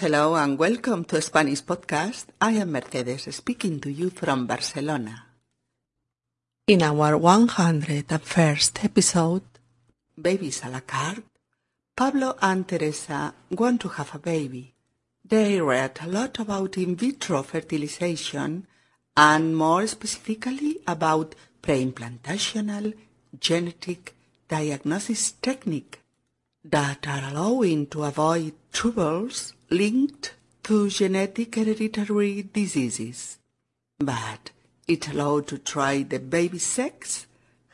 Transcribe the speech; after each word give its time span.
Hello 0.00 0.34
and 0.34 0.58
welcome 0.58 1.04
to 1.04 1.20
Spanish 1.20 1.62
Podcast. 1.62 2.26
I 2.40 2.52
am 2.52 2.72
Mercedes 2.72 3.32
speaking 3.34 3.78
to 3.80 3.90
you 3.90 4.10
from 4.10 4.46
Barcelona. 4.46 5.26
In 6.66 6.82
our 6.82 7.18
101st 7.18 8.84
episode, 8.84 9.42
Babies 10.20 10.62
a 10.64 10.70
la 10.70 10.80
carte, 10.80 11.24
Pablo 11.94 12.36
and 12.40 12.66
Teresa 12.66 13.34
want 13.50 13.80
to 13.82 13.88
have 13.88 14.14
a 14.14 14.18
baby. 14.18 14.74
They 15.24 15.60
read 15.60 15.98
a 16.00 16.08
lot 16.08 16.38
about 16.38 16.78
in 16.78 16.96
vitro 16.96 17.42
fertilization 17.42 18.66
and 19.16 19.56
more 19.56 19.86
specifically 19.86 20.78
about 20.86 21.34
preimplantational 21.62 22.94
genetic 23.38 24.14
diagnosis 24.48 25.32
technique 25.32 26.00
that 26.64 27.06
are 27.06 27.30
allowing 27.30 27.86
to 27.88 28.04
avoid 28.04 28.54
troubles 28.72 29.54
linked 29.72 30.34
to 30.62 30.88
genetic 30.88 31.54
hereditary 31.54 32.42
diseases. 32.42 33.38
But 33.98 34.50
it 34.86 35.08
allowed 35.08 35.48
to 35.48 35.58
try 35.58 36.02
the 36.02 36.18
baby's 36.18 36.66
sex, 36.66 37.26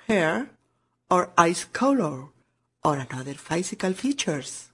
hair, 0.07 0.51
or 1.11 1.31
eyes 1.37 1.65
color, 1.65 2.29
or 2.85 2.97
another 2.97 3.35
physical 3.35 3.93
features. 3.93 4.69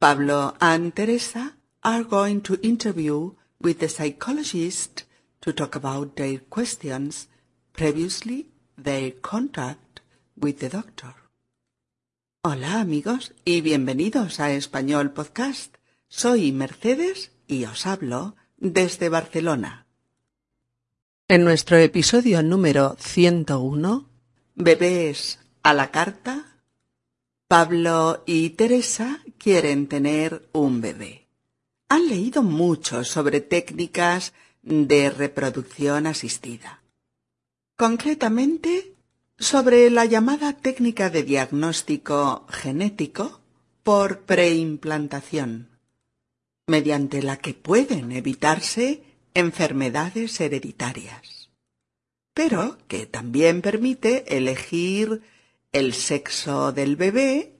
Pablo 0.00 0.54
and 0.60 0.94
Teresa 0.94 1.54
are 1.84 2.04
going 2.04 2.40
to 2.42 2.60
interview 2.66 3.32
with 3.60 3.78
the 3.78 3.88
psychologist 3.88 5.04
to 5.40 5.52
talk 5.52 5.76
about 5.76 6.16
their 6.16 6.38
questions, 6.38 7.28
previously 7.72 8.46
their 8.76 9.10
contact 9.10 10.00
with 10.38 10.58
the 10.58 10.68
doctor. 10.68 11.14
Hola 12.44 12.80
amigos 12.80 13.32
y 13.46 13.60
bienvenidos 13.60 14.40
a 14.40 14.52
Español 14.52 15.12
Podcast. 15.14 15.78
Soy 16.14 16.52
Mercedes 16.52 17.32
y 17.48 17.64
os 17.64 17.86
hablo 17.86 18.36
desde 18.58 19.08
Barcelona. 19.08 19.86
en 21.26 21.42
nuestro 21.42 21.78
episodio 21.78 22.42
número 22.42 22.96
101, 23.00 24.10
Bebés 24.54 25.38
a 25.62 25.72
la 25.72 25.90
carta. 25.90 26.60
Pablo 27.48 28.24
y 28.26 28.50
Teresa 28.50 29.22
quieren 29.38 29.88
tener 29.88 30.50
un 30.52 30.82
bebé. 30.82 31.28
Han 31.88 32.06
leído 32.10 32.42
mucho 32.42 33.04
sobre 33.04 33.40
técnicas 33.40 34.34
de 34.60 35.08
reproducción 35.08 36.06
asistida. 36.06 36.82
Concretamente, 37.74 38.96
sobre 39.38 39.88
la 39.88 40.04
llamada 40.04 40.52
técnica 40.52 41.08
de 41.08 41.22
diagnóstico 41.22 42.46
genético 42.50 43.40
por 43.82 44.20
preimplantación, 44.20 45.71
mediante 46.72 47.22
la 47.22 47.36
que 47.36 47.52
pueden 47.52 48.12
evitarse 48.12 49.02
enfermedades 49.34 50.40
hereditarias, 50.40 51.50
pero 52.32 52.78
que 52.88 53.04
también 53.04 53.60
permite 53.60 54.38
elegir 54.38 55.20
el 55.72 55.92
sexo 55.92 56.72
del 56.72 56.96
bebé, 56.96 57.52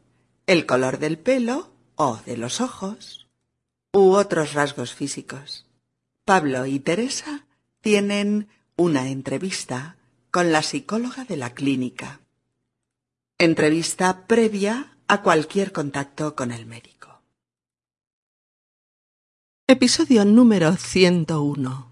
el 0.46 0.64
color 0.64 0.98
del 0.98 1.18
pelo 1.18 1.74
o 1.94 2.20
de 2.24 2.38
los 2.38 2.62
ojos, 2.62 3.28
u 3.92 4.12
otros 4.12 4.54
rasgos 4.54 4.94
físicos. 4.94 5.66
Pablo 6.24 6.64
y 6.64 6.78
Teresa 6.78 7.44
tienen 7.82 8.48
una 8.76 9.10
entrevista 9.10 9.96
con 10.30 10.52
la 10.52 10.62
psicóloga 10.62 11.26
de 11.26 11.36
la 11.36 11.52
clínica. 11.52 12.20
Entrevista 13.36 14.26
previa 14.26 14.96
a 15.06 15.20
cualquier 15.20 15.70
contacto 15.70 16.34
con 16.34 16.50
el 16.50 16.64
médico. 16.64 16.91
Episodio 19.68 20.24
número 20.24 20.76
101. 20.76 21.90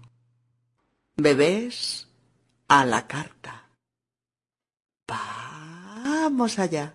Bebés 1.15 2.07
a 2.67 2.85
la 2.85 3.07
carta. 3.07 3.69
Vamos 5.07 6.59
allá. 6.59 6.93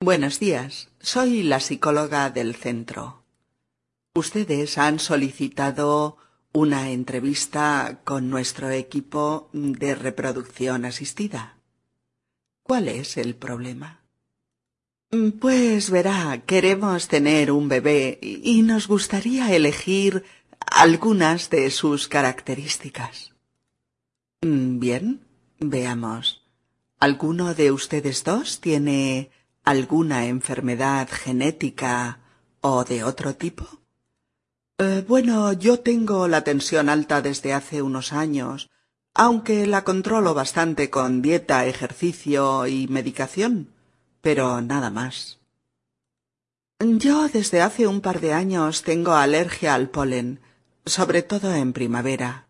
Buenos 0.00 0.40
días, 0.40 0.90
soy 1.00 1.42
la 1.42 1.60
psicóloga 1.60 2.30
del 2.30 2.54
centro. 2.54 3.24
Ustedes 4.14 4.78
han 4.78 4.98
solicitado 4.98 6.16
una 6.52 6.90
entrevista 6.90 8.00
con 8.04 8.30
nuestro 8.30 8.70
equipo 8.70 9.50
de 9.52 9.94
reproducción 9.94 10.84
asistida. 10.84 11.58
¿Cuál 12.62 12.88
es 12.88 13.16
el 13.16 13.34
problema? 13.34 14.01
Pues 15.40 15.90
verá, 15.90 16.40
queremos 16.46 17.06
tener 17.06 17.52
un 17.52 17.68
bebé 17.68 18.18
y 18.22 18.62
nos 18.62 18.88
gustaría 18.88 19.54
elegir 19.54 20.24
algunas 20.58 21.50
de 21.50 21.70
sus 21.70 22.08
características. 22.08 23.34
Bien, 24.40 25.20
veamos. 25.60 26.42
¿Alguno 26.98 27.52
de 27.52 27.72
ustedes 27.72 28.24
dos 28.24 28.62
tiene 28.62 29.30
alguna 29.64 30.28
enfermedad 30.28 31.06
genética 31.10 32.20
o 32.62 32.84
de 32.84 33.04
otro 33.04 33.34
tipo? 33.34 33.68
Eh, 34.78 35.04
bueno, 35.06 35.52
yo 35.52 35.80
tengo 35.80 36.26
la 36.26 36.42
tensión 36.42 36.88
alta 36.88 37.20
desde 37.20 37.52
hace 37.52 37.82
unos 37.82 38.14
años, 38.14 38.70
aunque 39.12 39.66
la 39.66 39.84
controlo 39.84 40.32
bastante 40.32 40.88
con 40.88 41.20
dieta, 41.20 41.66
ejercicio 41.66 42.66
y 42.66 42.88
medicación 42.88 43.68
pero 44.22 44.62
nada 44.62 44.90
más. 44.90 45.38
Yo 46.78 47.28
desde 47.28 47.60
hace 47.60 47.86
un 47.86 48.00
par 48.00 48.20
de 48.20 48.32
años 48.32 48.82
tengo 48.82 49.12
alergia 49.12 49.74
al 49.74 49.90
polen, 49.90 50.40
sobre 50.86 51.22
todo 51.22 51.54
en 51.54 51.72
primavera. 51.72 52.46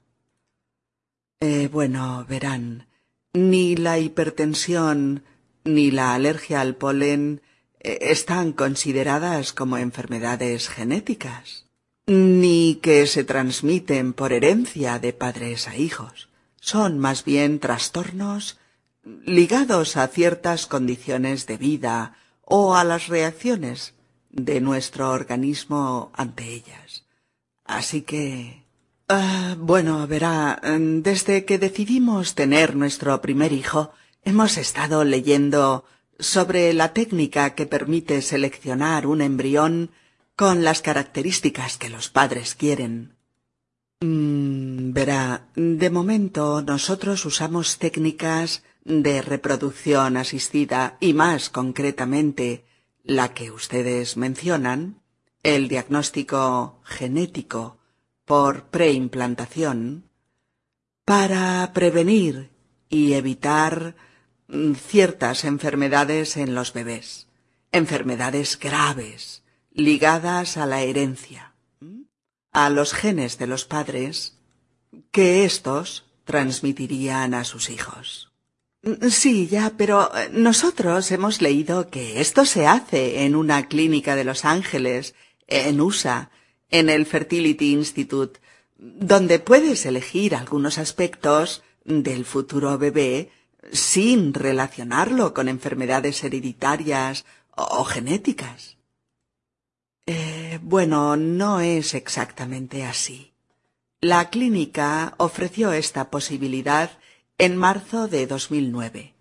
Eh, 1.41 1.69
bueno, 1.69 2.25
verán, 2.29 2.87
ni 3.35 3.77
la 3.77 3.99
hipertensión 3.99 5.25
ni 5.65 5.91
la 5.91 6.15
alergia 6.15 6.61
al 6.61 6.77
polen 6.77 7.43
eh, 7.81 7.99
están 8.03 8.53
consideradas 8.53 9.53
como 9.53 9.77
enfermedades 9.77 10.69
genéticas, 10.69 11.67
ni 12.07 12.79
que 12.83 13.07
se 13.07 13.25
transmiten 13.25 14.13
por 14.13 14.33
herencia 14.33 14.99
de 14.99 15.13
padres 15.13 15.69
a 15.69 15.77
hijos. 15.77 16.29
Son 16.61 16.99
más 16.99 17.25
bien 17.25 17.59
trastornos 17.59 18.59
ligados 19.05 19.97
a 19.97 20.09
ciertas 20.09 20.67
condiciones 20.67 21.47
de 21.47 21.57
vida 21.57 22.15
o 22.45 22.75
a 22.75 22.85
las 22.85 23.09
reacciones 23.09 23.95
de 24.31 24.61
nuestro 24.61 25.11
organismo 25.11 26.11
ante 26.15 26.49
ellas. 26.49 27.05
Así 27.65 28.03
que... 28.03 28.63
Ah, 29.09 29.57
bueno, 29.59 30.07
verá, 30.07 30.61
desde 30.65 31.45
que 31.45 31.59
decidimos 31.59 32.35
tener 32.35 32.77
nuestro 32.77 33.21
primer 33.21 33.53
hijo, 33.53 33.93
hemos 34.25 34.57
estado 34.57 35.05
leyendo 35.05 35.85
sobre 36.19 36.73
la 36.73 36.93
técnica 36.93 37.55
que 37.55 37.67
permite 37.67 38.23
seleccionar 38.23 39.07
un 39.07 39.21
embrión 39.21 39.91
con 40.37 40.65
las 40.65 40.81
características 40.81 41.77
que 41.77 41.91
los 41.91 42.09
padres 42.09 42.55
quieren. 42.55 43.17
Mm, 44.01 44.93
verá, 44.93 45.49
de 45.55 45.91
momento 45.91 46.63
nosotros 46.63 47.25
usamos 47.27 47.79
técnicas 47.79 48.63
de 48.85 49.23
reproducción 49.23 50.17
asistida 50.17 50.97
y 51.01 51.15
más 51.15 51.51
concretamente 51.51 52.65
la 53.05 53.35
que 53.35 53.51
ustedes 53.51 54.17
mencionan, 54.17 55.03
el 55.43 55.69
diagnóstico 55.69 56.81
genético 56.85 57.79
por 58.25 58.67
preimplantación, 58.67 60.09
para 61.05 61.71
prevenir 61.73 62.51
y 62.89 63.15
evitar 63.15 63.97
mm, 64.49 64.75
ciertas 64.75 65.45
enfermedades 65.45 66.37
en 66.37 66.55
los 66.55 66.73
bebés, 66.73 67.29
enfermedades 67.73 68.59
graves 68.59 69.43
ligadas 69.73 70.57
a 70.57 70.67
la 70.67 70.83
herencia, 70.83 71.55
a 72.53 72.71
los 72.71 72.93
genes 72.93 73.39
de 73.39 73.47
los 73.47 73.65
padres 73.65 74.39
que 75.11 75.45
éstos 75.45 76.05
transmitirían 76.25 77.35
a 77.35 77.45
sus 77.45 77.71
hijos. 77.71 78.32
Sí, 79.11 79.47
ya, 79.47 79.75
pero 79.77 80.13
eh, 80.17 80.31
nosotros 80.33 81.13
hemos 81.13 81.41
leído 81.41 81.89
que 81.89 82.21
esto 82.21 82.45
se 82.45 82.67
hace 82.67 83.25
en 83.25 83.37
una 83.37 83.69
clínica 83.69 84.17
de 84.17 84.25
Los 84.25 84.45
Ángeles, 84.45 85.15
en 85.47 85.81
USA, 85.81 86.31
en 86.69 86.91
el 86.91 87.07
Fertility 87.07 87.73
Institute, 87.73 88.41
donde 88.77 89.39
puedes 89.39 89.87
elegir 89.87 90.35
algunos 90.35 90.79
aspectos 90.79 91.63
del 91.85 92.25
futuro 92.25 92.77
bebé 92.77 93.31
sin 93.71 94.35
relacionarlo 94.35 95.33
con 95.33 95.49
enfermedades 95.49 96.25
hereditarias 96.25 97.25
o 97.55 97.85
genéticas. 97.85 98.79
Eh, 100.07 100.59
bueno, 100.61 101.17
no 101.17 101.61
es 101.61 101.95
exactamente 101.95 102.85
así. 102.85 103.33
La 104.01 104.31
clínica 104.31 105.15
ofreció 105.19 105.73
esta 105.73 106.11
posibilidad 106.11 106.91
en 107.39 107.57
marzo 107.57 108.09
de 108.09 108.27
2009, 108.27 109.15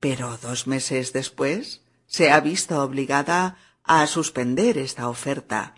pero 0.00 0.38
dos 0.38 0.66
meses 0.66 1.12
después 1.12 1.82
se 2.06 2.30
ha 2.30 2.40
visto 2.40 2.82
obligada 2.82 3.56
a 3.84 4.06
suspender 4.06 4.78
esta 4.78 5.08
oferta 5.08 5.74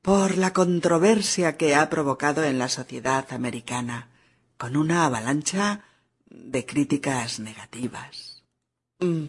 por 0.00 0.36
la 0.36 0.52
controversia 0.52 1.56
que 1.56 1.74
ha 1.74 1.88
provocado 1.88 2.44
en 2.44 2.58
la 2.58 2.68
sociedad 2.68 3.26
americana, 3.32 4.10
con 4.58 4.76
una 4.76 5.06
avalancha 5.06 5.84
de 6.26 6.66
críticas 6.66 7.40
negativas. 7.40 8.42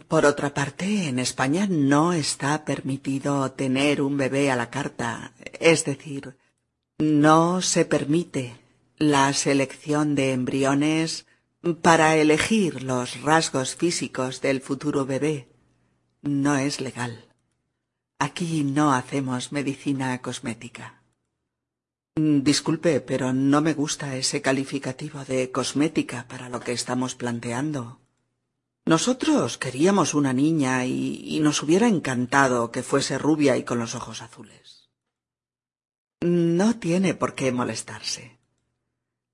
Por 0.08 0.26
otra 0.26 0.54
parte, 0.54 1.08
en 1.08 1.18
España 1.18 1.66
no 1.68 2.12
está 2.12 2.64
permitido 2.64 3.50
tener 3.52 4.00
un 4.00 4.16
bebé 4.16 4.50
a 4.50 4.56
la 4.56 4.70
carta, 4.70 5.32
es 5.60 5.84
decir, 5.84 6.36
no 6.98 7.62
se 7.62 7.84
permite 7.84 8.56
la 8.96 9.32
selección 9.32 10.14
de 10.14 10.32
embriones 10.32 11.26
para 11.82 12.16
elegir 12.16 12.82
los 12.82 13.22
rasgos 13.22 13.74
físicos 13.74 14.40
del 14.40 14.60
futuro 14.60 15.06
bebé. 15.06 15.48
No 16.22 16.56
es 16.56 16.80
legal. 16.80 17.26
Aquí 18.18 18.64
no 18.64 18.92
hacemos 18.92 19.52
medicina 19.52 20.20
cosmética. 20.22 21.02
Disculpe, 22.16 23.00
pero 23.00 23.34
no 23.34 23.60
me 23.60 23.74
gusta 23.74 24.16
ese 24.16 24.40
calificativo 24.40 25.24
de 25.24 25.50
cosmética 25.50 26.26
para 26.28 26.48
lo 26.48 26.60
que 26.60 26.72
estamos 26.72 27.14
planteando. 27.14 28.00
Nosotros 28.86 29.58
queríamos 29.58 30.14
una 30.14 30.32
niña 30.32 30.86
y, 30.86 31.20
y, 31.24 31.40
nos 31.40 31.62
hubiera 31.62 31.88
encantado 31.88 32.70
que 32.70 32.82
fuese 32.82 33.18
rubia 33.18 33.56
y 33.56 33.64
con 33.64 33.78
los 33.78 33.94
ojos 33.94 34.22
azules. 34.22 34.88
No 36.22 36.78
tiene 36.78 37.12
por 37.12 37.34
qué 37.34 37.52
molestarse. 37.52 38.35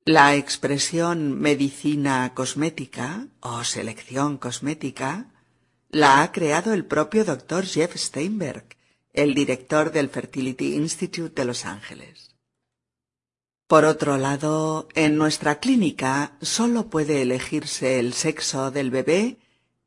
La 0.04 0.34
expresión 0.34 1.38
medicina 1.38 2.34
cosmética 2.34 3.28
o 3.38 3.62
selección 3.62 4.36
cosmética 4.36 5.30
la 5.90 6.22
ha 6.22 6.32
creado 6.32 6.72
el 6.72 6.84
propio 6.84 7.24
doctor 7.24 7.64
Jeff 7.64 7.94
Steinberg, 7.94 8.64
el 9.12 9.32
director 9.32 9.92
del 9.92 10.08
Fertility 10.08 10.74
Institute 10.74 11.40
de 11.40 11.44
Los 11.44 11.64
Ángeles. 11.64 12.34
Por 13.68 13.84
otro 13.84 14.18
lado, 14.18 14.88
en 14.96 15.16
nuestra 15.16 15.60
clínica 15.60 16.36
solo 16.42 16.90
puede 16.90 17.22
elegirse 17.22 18.00
el 18.00 18.12
sexo 18.12 18.72
del 18.72 18.90
bebé 18.90 19.38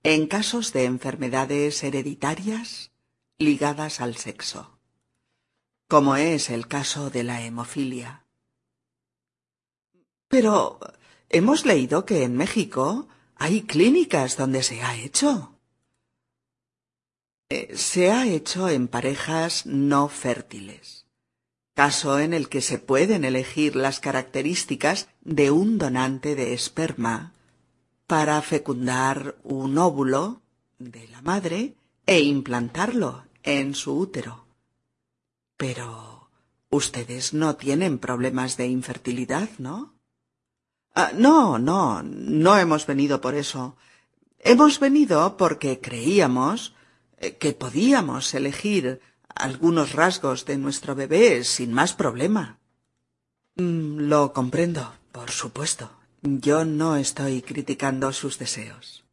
en 0.03 0.27
casos 0.27 0.71
de 0.71 0.85
enfermedades 0.85 1.83
hereditarias 1.83 2.91
ligadas 3.37 3.99
al 3.99 4.15
sexo, 4.15 4.79
como 5.89 6.15
es 6.15 6.49
el 6.49 6.69
caso 6.69 7.09
de 7.09 7.23
la 7.23 7.41
hemofilia. 7.41 8.24
Pero 10.27 10.79
hemos 11.29 11.65
leído 11.65 12.05
que 12.05 12.23
en 12.23 12.35
México 12.35 13.07
hay 13.35 13.61
clínicas 13.61 14.37
donde 14.37 14.63
se 14.63 14.81
ha 14.81 14.95
hecho. 14.95 15.55
Eh, 17.49 17.77
se 17.77 18.11
ha 18.11 18.25
hecho 18.25 18.69
en 18.69 18.87
parejas 18.87 19.65
no 19.65 20.09
fértiles, 20.09 21.05
caso 21.75 22.19
en 22.19 22.33
el 22.33 22.49
que 22.49 22.61
se 22.61 22.79
pueden 22.79 23.23
elegir 23.23 23.75
las 23.75 23.99
características 23.99 25.09
de 25.21 25.51
un 25.51 25.77
donante 25.77 26.33
de 26.33 26.53
esperma 26.53 27.33
para 28.07 28.41
fecundar 28.41 29.35
un 29.43 29.77
óvulo 29.77 30.41
de 30.79 31.07
la 31.09 31.21
madre 31.21 31.75
e 32.05 32.21
implantarlo 32.21 33.25
en 33.43 33.75
su 33.75 33.97
útero. 33.97 34.45
Pero 35.57 36.29
ustedes 36.69 37.33
no 37.33 37.55
tienen 37.55 37.99
problemas 37.99 38.57
de 38.57 38.67
infertilidad, 38.67 39.49
¿no? 39.59 39.94
Ah, 40.95 41.11
no, 41.13 41.59
no, 41.59 42.01
no 42.03 42.57
hemos 42.57 42.87
venido 42.87 43.19
por 43.19 43.35
eso. 43.35 43.75
Hemos 44.39 44.79
venido 44.79 45.35
porque 45.35 45.81
creíamos 45.81 46.73
eh, 47.17 47.35
que 47.35 47.51
podíamos 47.51 48.33
elegir 48.33 49.01
algunos 49.35 49.91
rasgos 49.91 50.45
de 50.45 50.57
nuestro 50.57 50.95
bebé 50.95 51.43
sin 51.43 51.73
más 51.73 51.93
problema. 51.93 52.59
Mm, 53.55 54.07
lo 54.07 54.31
comprendo, 54.31 54.93
por 55.11 55.31
supuesto. 55.31 55.91
Yo 56.21 56.63
no 56.63 56.95
estoy 56.95 57.41
criticando 57.41 58.13
sus 58.13 58.39
deseos. 58.39 59.03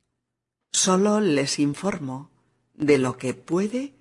Solo 0.73 1.20
les 1.20 1.58
informo 1.58 2.31
de 2.75 2.99
lo 2.99 3.19
que 3.19 3.35
puede 3.35 3.94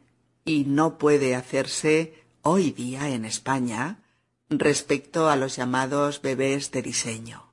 y 0.45 0.65
no 0.65 0.99
puede 0.99 1.35
hacerse 1.35 2.23
hoy 2.43 2.71
día 2.71 3.09
en 3.09 3.25
España 3.25 4.03
respecto 4.49 5.29
a 5.29 5.35
los 5.35 5.55
llamados 5.55 6.21
bebés 6.21 6.71
de 6.71 6.81
diseño. 6.83 7.50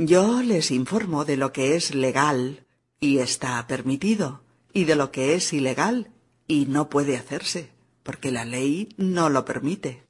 Yo 0.00 0.42
les 0.42 0.70
informo 0.70 1.24
de 1.24 1.36
lo 1.36 1.52
que 1.52 1.74
es 1.74 1.92
legal 1.92 2.64
y 3.00 3.18
está 3.18 3.66
permitido 3.66 4.44
y 4.72 4.84
de 4.84 4.94
lo 4.94 5.10
que 5.10 5.34
es 5.34 5.52
ilegal 5.52 6.12
y 6.46 6.66
no 6.66 6.88
puede 6.88 7.16
hacerse, 7.16 7.72
porque 8.04 8.30
la 8.30 8.44
ley 8.44 8.94
no 8.96 9.28
lo 9.28 9.44
permite. 9.44 10.06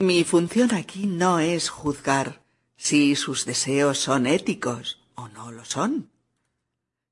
Mi 0.00 0.24
función 0.24 0.74
aquí 0.74 1.06
no 1.06 1.38
es 1.38 1.68
juzgar 1.68 2.42
si 2.76 3.14
sus 3.14 3.44
deseos 3.44 3.98
son 3.98 4.26
éticos 4.26 5.00
o 5.14 5.28
no 5.28 5.52
lo 5.52 5.64
son, 5.64 6.10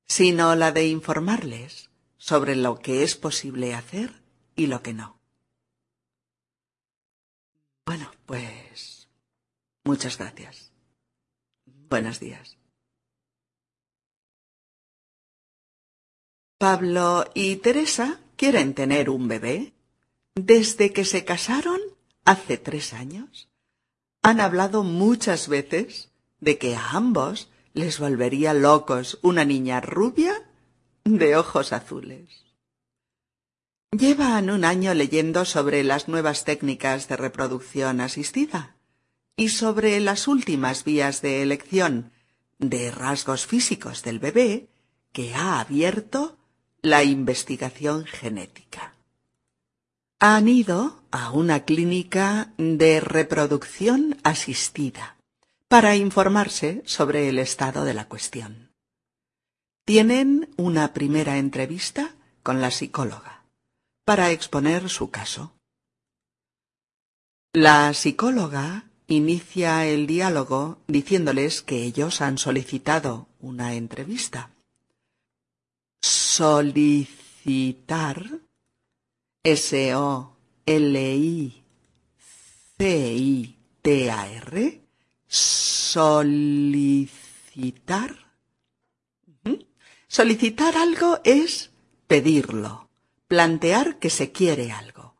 sino 0.05 0.55
la 0.55 0.73
de 0.73 0.87
informarles 0.87 1.89
sobre 2.17 2.57
lo 2.57 2.79
que 2.79 3.03
es 3.03 3.15
posible 3.15 3.73
hacer 3.75 4.21
y 4.57 4.67
lo 4.67 4.83
que 4.83 4.93
no. 4.93 5.17
Bueno, 7.85 8.11
pues 8.25 9.07
muchas 9.85 10.17
gracias. 10.17 10.62
Buenos 11.93 12.19
días. 12.19 12.57
Pablo 16.57 17.25
y 17.35 17.57
Teresa 17.57 18.19
quieren 18.35 18.73
tener 18.73 19.11
un 19.11 19.27
bebé. 19.27 19.73
Desde 20.33 20.91
que 20.91 21.05
se 21.05 21.23
casaron, 21.23 21.79
hace 22.25 22.57
tres 22.57 22.93
años, 22.93 23.47
han 24.23 24.39
hablado 24.39 24.81
muchas 24.81 25.47
veces 25.47 26.09
de 26.39 26.57
que 26.57 26.75
a 26.75 26.93
ambos 26.93 27.51
les 27.75 27.99
volvería 27.99 28.55
locos 28.55 29.19
una 29.21 29.45
niña 29.45 29.79
rubia 29.79 30.33
de 31.03 31.35
ojos 31.35 31.73
azules. 31.73 32.27
Llevan 33.91 34.49
un 34.49 34.65
año 34.65 34.95
leyendo 34.95 35.45
sobre 35.45 35.83
las 35.83 36.07
nuevas 36.07 36.43
técnicas 36.43 37.07
de 37.07 37.17
reproducción 37.17 38.01
asistida 38.01 38.77
y 39.35 39.49
sobre 39.49 39.99
las 39.99 40.27
últimas 40.27 40.83
vías 40.83 41.21
de 41.21 41.41
elección 41.41 42.11
de 42.59 42.91
rasgos 42.91 43.45
físicos 43.45 44.03
del 44.03 44.19
bebé 44.19 44.67
que 45.11 45.33
ha 45.35 45.59
abierto 45.59 46.37
la 46.81 47.03
investigación 47.03 48.05
genética. 48.05 48.95
Han 50.19 50.47
ido 50.47 51.03
a 51.11 51.31
una 51.31 51.65
clínica 51.65 52.53
de 52.57 52.99
reproducción 52.99 54.17
asistida 54.23 55.17
para 55.67 55.95
informarse 55.95 56.83
sobre 56.85 57.29
el 57.29 57.39
estado 57.39 57.83
de 57.83 57.93
la 57.93 58.07
cuestión. 58.07 58.71
Tienen 59.85 60.49
una 60.55 60.93
primera 60.93 61.37
entrevista 61.37 62.15
con 62.41 62.61
la 62.61 62.71
psicóloga 62.71 63.43
para 64.05 64.31
exponer 64.31 64.89
su 64.89 65.09
caso. 65.09 65.53
La 67.53 67.93
psicóloga 67.93 68.85
inicia 69.15 69.85
el 69.85 70.07
diálogo 70.07 70.79
diciéndoles 70.87 71.61
que 71.61 71.83
ellos 71.83 72.21
han 72.21 72.37
solicitado 72.37 73.27
una 73.39 73.73
entrevista 73.73 74.53
solicitar, 76.33 78.17
S-O-L-I-C-I-T-A-R, 79.43 80.41
solicitar. 85.27 86.63
Solicitar 90.07 90.77
algo 90.77 91.19
es 91.23 91.71
pedirlo, 92.07 92.89
plantear 93.27 93.99
que 93.99 94.09
se 94.09 94.31
quiere 94.31 94.71
algo. 94.71 95.15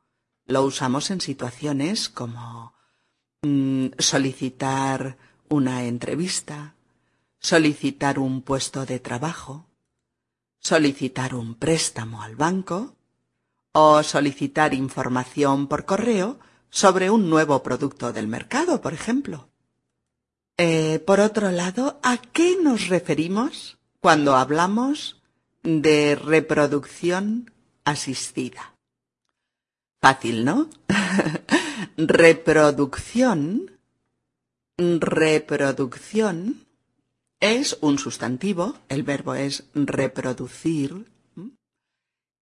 Lo 0.45 0.63
usamos 0.63 1.09
en 1.11 1.21
situaciones 1.21 2.09
como 2.09 2.72
mm, 3.43 3.87
solicitar 3.99 5.17
una 5.49 5.83
entrevista, 5.83 6.75
solicitar 7.39 8.17
un 8.17 8.41
puesto 8.41 8.85
de 8.85 8.99
trabajo, 8.99 9.67
solicitar 10.59 11.35
un 11.35 11.55
préstamo 11.55 12.23
al 12.23 12.35
banco 12.35 12.95
o 13.73 14.01
solicitar 14.03 14.73
información 14.73 15.67
por 15.67 15.85
correo 15.85 16.39
sobre 16.69 17.09
un 17.09 17.29
nuevo 17.29 17.61
producto 17.61 18.13
del 18.13 18.27
mercado, 18.27 18.81
por 18.81 18.93
ejemplo. 18.93 19.49
Eh, 20.57 20.99
por 21.05 21.19
otro 21.19 21.51
lado, 21.51 21.99
¿a 22.03 22.17
qué 22.17 22.57
nos 22.61 22.87
referimos 22.87 23.77
cuando 23.99 24.35
hablamos 24.35 25.21
de 25.63 26.15
reproducción 26.15 27.51
asistida? 27.83 28.75
Fácil, 30.01 30.45
¿no? 30.45 30.69
reproducción, 31.97 33.71
reproducción 34.77 36.65
es 37.39 37.77
un 37.81 37.99
sustantivo, 37.99 38.77
el 38.87 39.03
verbo 39.03 39.35
es 39.35 39.65
reproducir, 39.73 41.11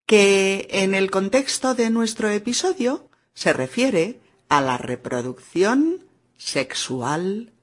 que 0.06 0.68
en 0.70 0.94
el 0.94 1.10
contexto 1.10 1.74
de 1.74 1.90
nuestro 1.90 2.30
episodio 2.30 3.10
se 3.34 3.54
refiere 3.54 4.20
a 4.50 4.62
la 4.62 4.78
reproducción 4.78 6.06
sexual 6.38 7.54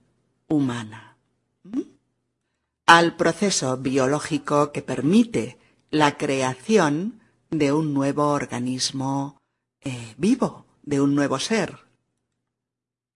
humana, 0.48 1.16
al 2.86 3.16
proceso 3.16 3.76
biológico 3.76 4.72
que 4.72 4.82
permite 4.82 5.58
la 5.90 6.16
creación 6.16 7.20
de 7.50 7.72
un 7.72 7.94
nuevo 7.94 8.28
organismo 8.28 9.38
eh, 9.80 10.14
vivo, 10.16 10.66
de 10.88 11.02
un 11.02 11.14
nuevo 11.14 11.38
ser. 11.38 11.80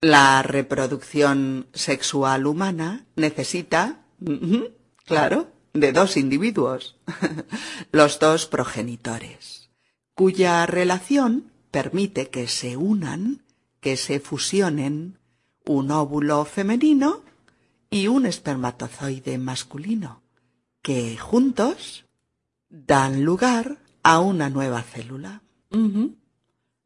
La 0.02 0.42
reproducción 0.42 1.68
sexual 1.72 2.46
humana 2.46 3.06
necesita, 3.16 4.04
claro, 5.06 5.50
de 5.72 5.92
dos 5.92 6.16
individuos, 6.18 6.96
los 7.92 8.18
dos 8.18 8.46
progenitores, 8.46 9.70
cuya 10.14 10.66
relación 10.66 11.50
permite 11.70 12.28
que 12.28 12.46
se 12.46 12.76
unan, 12.76 13.42
que 13.80 13.96
se 13.96 14.20
fusionen 14.20 15.18
un 15.64 15.90
óvulo 15.90 16.44
femenino 16.44 17.22
y 17.88 18.08
un 18.08 18.26
espermatozoide 18.26 19.38
masculino, 19.38 20.22
que 20.82 21.16
juntos 21.16 22.04
dan 22.68 23.24
lugar 23.24 23.78
a 24.02 24.18
una 24.20 24.50
nueva 24.50 24.82
célula. 24.82 25.42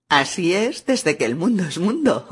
Así 0.09 0.55
es 0.55 0.87
desde 0.87 1.17
que 1.17 1.25
el 1.25 1.37
mundo 1.37 1.65
es 1.65 1.79
mundo. 1.79 2.27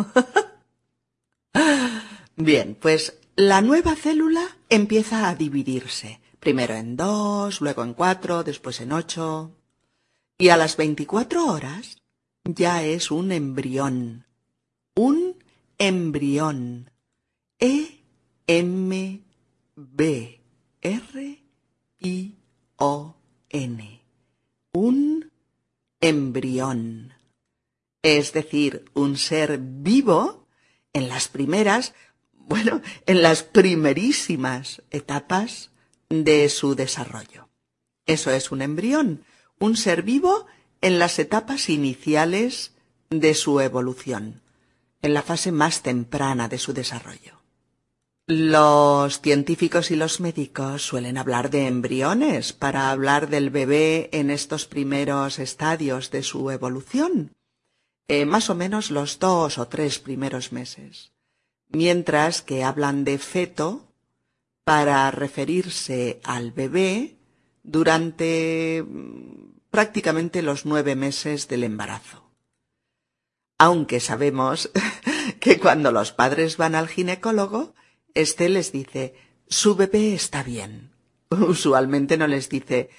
Bien, 2.37 2.77
pues 2.81 3.19
la 3.37 3.61
nueva 3.61 3.97
célula 3.97 4.57
empieza 4.69 5.29
a 5.29 5.35
dividirse 5.35 6.21
primero 6.39 6.75
en 6.75 6.97
dos, 6.97 7.61
luego 7.61 7.83
en 7.83 7.95
cuatro, 7.95 8.45
después 8.45 8.81
en 8.81 8.93
ocho. 8.93 9.57
Y 10.37 10.51
a 10.51 10.57
las 10.57 10.77
veinticuatro 10.77 11.47
horas 11.47 12.03
ya 12.45 12.85
es 12.85 13.11
un 13.11 13.33
embrión. 13.33 14.27
Un 14.95 15.43
embrión. 15.79 16.91
E 17.59 18.03
M 18.47 19.23
B 19.75 20.41
R 20.83 21.43
I 22.01 22.35
O 22.77 23.17
N. 23.49 24.03
Un 24.73 25.33
embrión. 26.01 27.14
Es 28.05 28.35
decir, 28.35 28.85
un 28.93 29.17
ser 29.17 29.59
vivo 29.59 30.47
en 30.93 31.09
las 31.09 31.29
primeras, 31.29 31.95
bueno, 32.35 32.83
en 33.07 33.23
las 33.23 33.43
primerísimas 33.43 34.83
etapas 34.91 35.71
de 36.11 36.51
su 36.51 36.75
desarrollo. 36.75 37.49
Eso 38.05 38.31
es 38.31 38.53
un 38.53 38.61
embrión, 38.61 39.25
un 39.59 39.79
ser 39.79 40.03
vivo 40.03 40.45
en 40.83 40.99
las 40.99 41.19
etapas 41.19 41.71
iniciales 41.71 42.75
de 43.09 43.33
su 43.33 43.59
evolución, 43.61 44.43
en 45.01 45.15
la 45.15 45.23
fase 45.23 45.51
más 45.51 45.83
temprana 45.83 46.47
de 46.49 46.59
su 46.59 46.75
desarrollo. 46.75 47.41
Los 48.27 49.23
científicos 49.23 49.91
y 49.91 49.97
los 49.97 50.21
médicos 50.21 50.83
suelen 50.83 51.17
hablar 51.17 51.49
de 51.49 51.69
embriones 51.69 52.53
para 52.53 52.91
hablar 52.91 53.31
del 53.31 53.49
bebé 53.49 54.11
en 54.13 54.31
estos 54.31 54.67
primeros 54.67 55.39
estadios 55.39 56.11
de 56.11 56.23
su 56.23 56.51
evolución, 56.51 57.33
eh, 58.09 58.25
más 58.27 58.51
o 58.51 58.55
menos 58.55 58.91
los 58.91 59.19
dos 59.19 59.59
o 59.59 59.69
tres 59.69 59.99
primeros 59.99 60.53
meses, 60.53 61.13
mientras 61.69 62.43
que 62.43 62.65
hablan 62.65 63.05
de 63.05 63.19
feto 63.19 63.93
para 64.65 65.11
referirse 65.11 66.21
al 66.25 66.53
bebé 66.53 67.17
durante 67.63 68.83
mm, 68.83 69.61
prácticamente 69.71 70.43
los 70.43 70.67
nueve 70.67 70.97
meses 70.97 71.49
del 71.49 71.65
embarazo. 71.65 72.31
Aunque 73.59 74.01
sabemos 74.01 74.71
que 75.41 75.59
cuando 75.59 75.93
los 75.93 76.13
padres 76.13 76.57
van 76.57 76.75
al 76.75 76.89
ginecólogo, 76.89 77.75
éste 78.15 78.49
les 78.49 78.73
dice 78.73 79.15
su 79.49 79.77
bebé 79.77 80.15
está 80.15 80.43
bien. 80.43 80.93
Usualmente 81.31 82.17
no 82.17 82.27
les 82.27 82.49
dice 82.49 82.91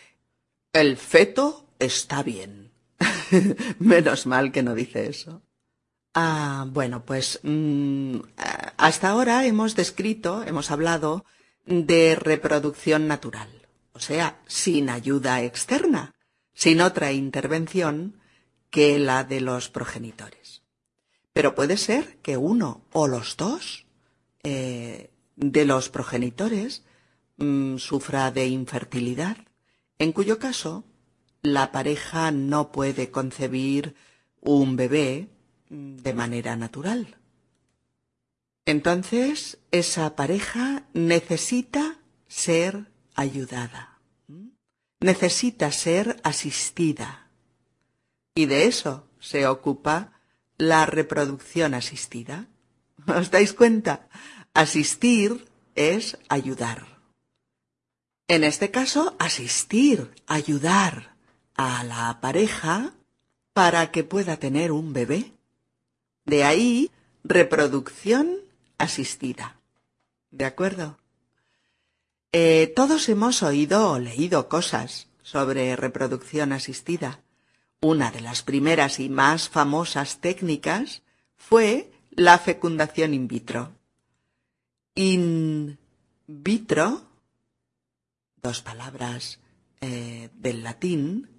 el 0.74 0.97
feto 0.97 1.67
está 1.79 2.24
bien. 2.24 2.64
Menos 3.79 4.25
mal 4.25 4.51
que 4.51 4.63
no 4.63 4.75
dice 4.75 5.07
eso. 5.07 5.41
Ah, 6.13 6.65
bueno, 6.69 7.03
pues 7.03 7.39
mm, 7.43 8.19
hasta 8.77 9.09
ahora 9.09 9.45
hemos 9.45 9.75
descrito, 9.75 10.43
hemos 10.43 10.71
hablado 10.71 11.25
de 11.65 12.15
reproducción 12.15 13.07
natural, 13.07 13.49
o 13.91 13.99
sea, 13.99 14.39
sin 14.47 14.89
ayuda 14.89 15.41
externa, 15.43 16.13
sin 16.53 16.79
otra 16.79 17.11
intervención 17.11 18.21
que 18.69 18.97
la 18.97 19.23
de 19.23 19.41
los 19.41 19.69
progenitores. 19.69 20.63
Pero 21.33 21.53
puede 21.53 21.75
ser 21.75 22.17
que 22.21 22.37
uno 22.37 22.85
o 22.93 23.07
los 23.07 23.35
dos 23.35 23.85
eh, 24.43 25.11
de 25.35 25.65
los 25.65 25.89
progenitores 25.89 26.83
mm, 27.37 27.75
sufra 27.75 28.31
de 28.31 28.47
infertilidad, 28.47 29.37
en 29.99 30.13
cuyo 30.13 30.39
caso 30.39 30.85
la 31.45 31.71
pareja 31.71 32.31
no 32.31 32.71
puede 32.71 33.11
concebir 33.11 33.95
un 34.41 34.75
bebé 34.75 35.29
de 35.69 36.13
manera 36.13 36.55
natural. 36.55 37.17
Entonces, 38.65 39.59
esa 39.71 40.15
pareja 40.15 40.83
necesita 40.93 41.99
ser 42.27 42.91
ayudada, 43.15 43.99
necesita 44.99 45.71
ser 45.71 46.19
asistida. 46.23 47.29
Y 48.33 48.47
de 48.47 48.65
eso 48.65 49.07
se 49.19 49.47
ocupa 49.47 50.13
la 50.57 50.85
reproducción 50.85 51.73
asistida. 51.73 52.47
¿Os 53.07 53.29
dais 53.31 53.53
cuenta? 53.53 54.09
Asistir 54.53 55.45
es 55.75 56.17
ayudar. 56.27 56.99
En 58.27 58.43
este 58.43 58.71
caso, 58.71 59.15
asistir, 59.19 60.11
ayudar 60.25 61.14
a 61.55 61.83
la 61.83 62.19
pareja 62.21 62.93
para 63.53 63.91
que 63.91 64.03
pueda 64.03 64.38
tener 64.38 64.71
un 64.71 64.93
bebé. 64.93 65.31
De 66.25 66.43
ahí, 66.43 66.91
reproducción 67.24 68.38
asistida. 68.77 69.59
¿De 70.31 70.45
acuerdo? 70.45 70.97
Eh, 72.31 72.74
todos 72.75 73.07
hemos 73.07 73.43
oído 73.43 73.91
o 73.91 74.00
leído 74.00 74.50
cosas 74.50 75.07
sobre 75.21 75.75
reproducción 75.75 76.51
asistida. 76.51 77.21
Una 77.81 78.12
de 78.12 78.21
las 78.21 78.43
primeras 78.43 79.00
y 79.00 79.09
más 79.09 79.47
famosas 79.47 80.19
técnicas 80.19 81.01
fue 81.38 81.91
la 82.12 82.38
fecundación 82.38 83.13
in 83.13 83.27
vitro. 83.27 83.71
In 84.95 85.77
vitro, 86.27 87.03
dos 88.41 88.62
palabras 88.62 89.39
eh, 89.81 90.29
del 90.33 90.63
latín, 90.63 91.29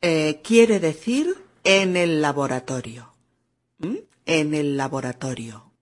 eh, 0.00 0.40
quiere 0.42 0.80
decir 0.80 1.44
en 1.64 1.96
el 1.96 2.20
laboratorio. 2.20 3.12
En 4.24 4.54
el 4.54 4.76
laboratorio. 4.76 5.72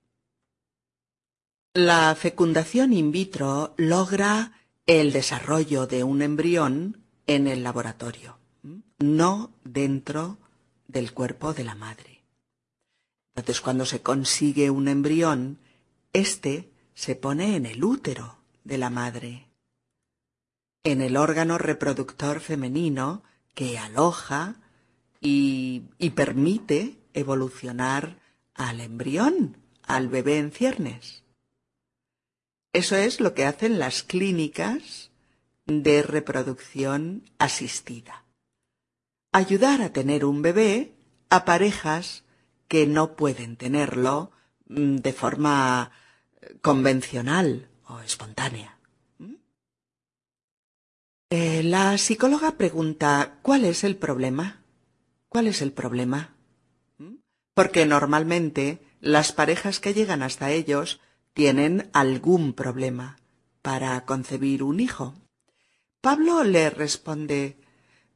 La 1.73 2.15
fecundación 2.15 2.93
in 2.93 3.11
vitro 3.11 3.75
logra 3.77 4.53
el 4.87 5.13
desarrollo 5.13 5.87
de 5.87 6.05
un 6.05 6.23
embrión 6.23 7.05
en 7.27 7.47
el 7.47 7.63
laboratorio, 7.63 8.39
no 8.99 9.51
dentro 9.65 10.39
del 10.87 11.13
cuerpo 11.13 11.55
de 11.55 11.65
la 11.65 11.75
madre. 11.75 12.23
Entonces, 13.35 13.61
cuando 13.61 13.87
se 13.87 14.03
consigue 14.03 14.71
un 14.71 14.89
embrión, 14.89 15.59
éste 16.13 16.71
se 16.95 17.17
pone 17.17 17.57
en 17.57 17.67
el 17.67 17.83
útero 17.83 18.39
de 18.63 18.79
la 18.79 18.91
madre, 18.91 19.49
en 20.85 21.01
el 21.01 21.17
órgano 21.17 21.59
reproductor 21.59 22.41
femenino 22.41 23.23
que 23.55 23.79
aloja 23.79 24.57
y, 25.21 25.85
permite 26.15 26.99
evolucionar 27.15 28.19
al 28.55 28.81
embrión, 28.81 29.57
al 29.83 30.09
bebé 30.09 30.39
en 30.39 30.51
ciernes. 30.51 31.25
Eso 32.73 32.97
es 32.97 33.21
lo 33.21 33.35
que 33.35 33.47
hacen 33.47 33.79
las 33.79 34.03
clínicas 34.03 35.11
de 35.67 36.03
reproducción 36.03 37.31
asistida. 37.39 38.25
Ayudar 39.33 39.81
a 39.81 39.93
tener 39.93 40.25
un 40.25 40.43
bebé 40.43 40.95
a 41.31 41.45
parejas 41.45 42.25
que 42.69 42.87
no 42.87 43.17
pueden 43.17 43.57
tenerlo 43.57 44.31
mm, 44.67 44.97
de 44.97 45.13
forma 45.13 45.91
eh, 46.41 46.57
convencional 46.61 47.69
o 47.87 48.01
espontánea. 48.01 48.74
Eh, 51.37 51.65
la 51.65 51.99
psicóloga 51.99 52.53
pregunta 52.53 53.41
¿cuál 53.43 53.65
es 53.65 53.83
el 53.83 53.97
problema? 53.97 54.63
¿Cuál 55.29 55.49
es 55.49 55.63
el 55.63 55.73
problema? 55.73 56.37
¿Mm? 56.97 57.17
Porque 57.55 57.87
normalmente 57.87 58.79
las 59.01 59.33
parejas 59.33 59.81
que 59.81 59.95
llegan 59.95 60.23
hasta 60.23 60.53
ellos 60.53 61.01
tienen 61.33 61.91
algún 61.93 62.53
problema 62.53 63.17
para 63.63 64.05
concebir 64.05 64.63
un 64.63 64.79
hijo. 64.79 65.17
Pablo 66.01 66.45
le 66.45 66.71
responde 66.71 67.57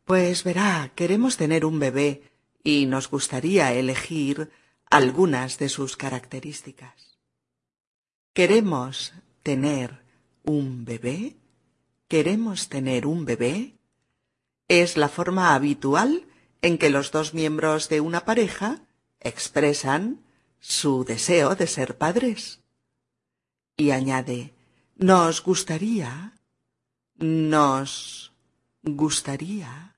Pues 0.04 0.44
verá, 0.44 0.92
queremos 0.94 1.36
tener 1.36 1.64
un 1.64 1.80
bebé 1.80 2.22
y 2.62 2.86
nos 2.86 3.10
gustaría 3.10 3.72
elegir 3.72 4.48
algunas 4.90 5.58
de 5.58 5.68
sus 5.68 5.96
características. 5.96 7.18
¿Queremos 8.32 9.12
tener 9.42 10.04
un 10.44 10.84
bebé? 10.84 11.37
¿Queremos 12.08 12.70
tener 12.70 13.06
un 13.06 13.26
bebé? 13.26 13.74
Es 14.66 14.96
la 14.96 15.10
forma 15.10 15.54
habitual 15.54 16.24
en 16.62 16.78
que 16.78 16.88
los 16.88 17.12
dos 17.12 17.34
miembros 17.34 17.90
de 17.90 18.00
una 18.00 18.24
pareja 18.24 18.80
expresan 19.20 20.24
su 20.58 21.04
deseo 21.04 21.54
de 21.54 21.66
ser 21.66 21.98
padres. 21.98 22.60
Y 23.76 23.90
añade, 23.90 24.54
nos 24.96 25.42
gustaría, 25.42 26.32
nos 27.16 28.32
gustaría, 28.82 29.94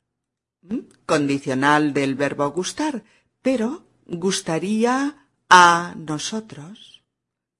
condicional 1.07 1.95
del 1.95 2.17
verbo 2.17 2.51
gustar, 2.51 3.05
pero 3.41 3.85
gustaría 4.07 5.29
a 5.49 5.95
nosotros. 5.97 7.05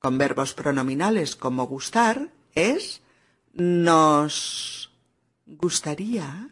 Con 0.01 0.19
verbos 0.19 0.55
pronominales 0.55 1.37
como 1.37 1.69
gustar 1.69 2.33
es 2.55 3.01
nos 3.53 4.93
gustaría. 5.47 6.51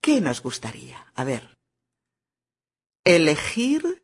¿Qué 0.00 0.20
nos 0.20 0.42
gustaría? 0.42 1.06
A 1.14 1.24
ver. 1.24 1.56
Elegir 3.04 4.02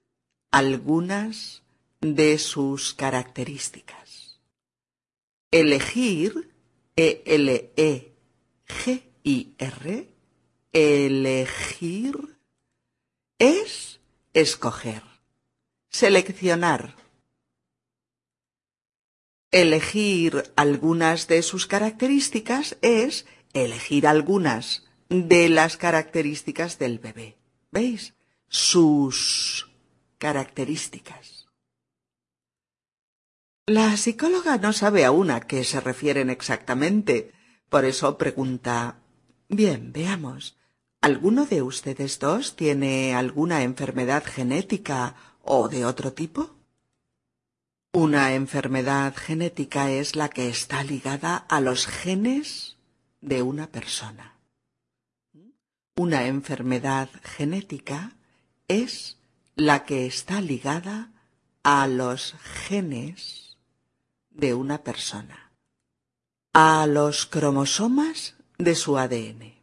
algunas 0.51 1.63
de 2.01 2.39
sus 2.39 2.95
características. 2.95 4.41
Elegir, 5.51 6.55
E-L-E-G-I-R, 6.97 8.15
elegir 10.73 12.39
es 13.39 14.01
escoger, 14.33 15.03
seleccionar. 15.89 16.97
Elegir 19.55 20.53
algunas 20.57 21.29
de 21.29 21.41
sus 21.43 21.69
características 21.69 22.77
es 22.83 23.25
elegir 23.53 24.09
algunas 24.09 24.83
de 25.09 25.49
las 25.49 25.77
características 25.77 26.81
del 26.81 26.99
bebé. 26.99 27.37
¿Veis? 27.71 28.15
Sus 28.49 29.71
características. 30.19 31.47
La 33.67 33.97
psicóloga 33.97 34.59
no 34.59 34.73
sabe 34.73 35.05
aún 35.05 35.31
a 35.31 35.43
qué 35.43 35.63
se 35.63 35.81
refieren 35.81 36.31
exactamente, 36.31 37.31
por 37.69 37.85
eso 37.85 38.19
pregunta 38.19 39.05
Bien, 39.49 39.93
veamos. 39.93 40.57
¿Alguno 41.01 41.47
de 41.47 41.63
ustedes 41.63 42.19
dos 42.19 42.57
tiene 42.57 43.15
alguna 43.15 43.63
enfermedad 43.63 44.25
genética 44.25 45.15
o 45.43 45.69
de 45.69 45.85
otro 45.85 46.13
tipo? 46.13 46.54
Una 47.97 48.35
enfermedad 48.35 49.15
genética 49.15 49.89
es 49.89 50.17
la 50.17 50.29
que 50.29 50.49
está 50.49 50.83
ligada 50.83 51.37
a 51.37 51.61
los 51.61 51.87
genes 51.87 52.77
de 53.21 53.41
una 53.43 53.69
persona. 53.69 54.35
Una 55.95 56.27
enfermedad 56.27 57.09
genética 57.23 58.17
es 58.67 59.19
la 59.55 59.85
que 59.85 60.07
está 60.07 60.41
ligada 60.41 61.13
a 61.63 61.87
los 61.87 62.35
genes 62.67 63.59
de 64.31 64.55
una 64.55 64.83
persona, 64.83 65.53
a 66.53 66.89
los 66.89 67.27
cromosomas 67.27 68.35
de 68.59 68.75
su 68.75 68.99
ADN. 68.99 69.55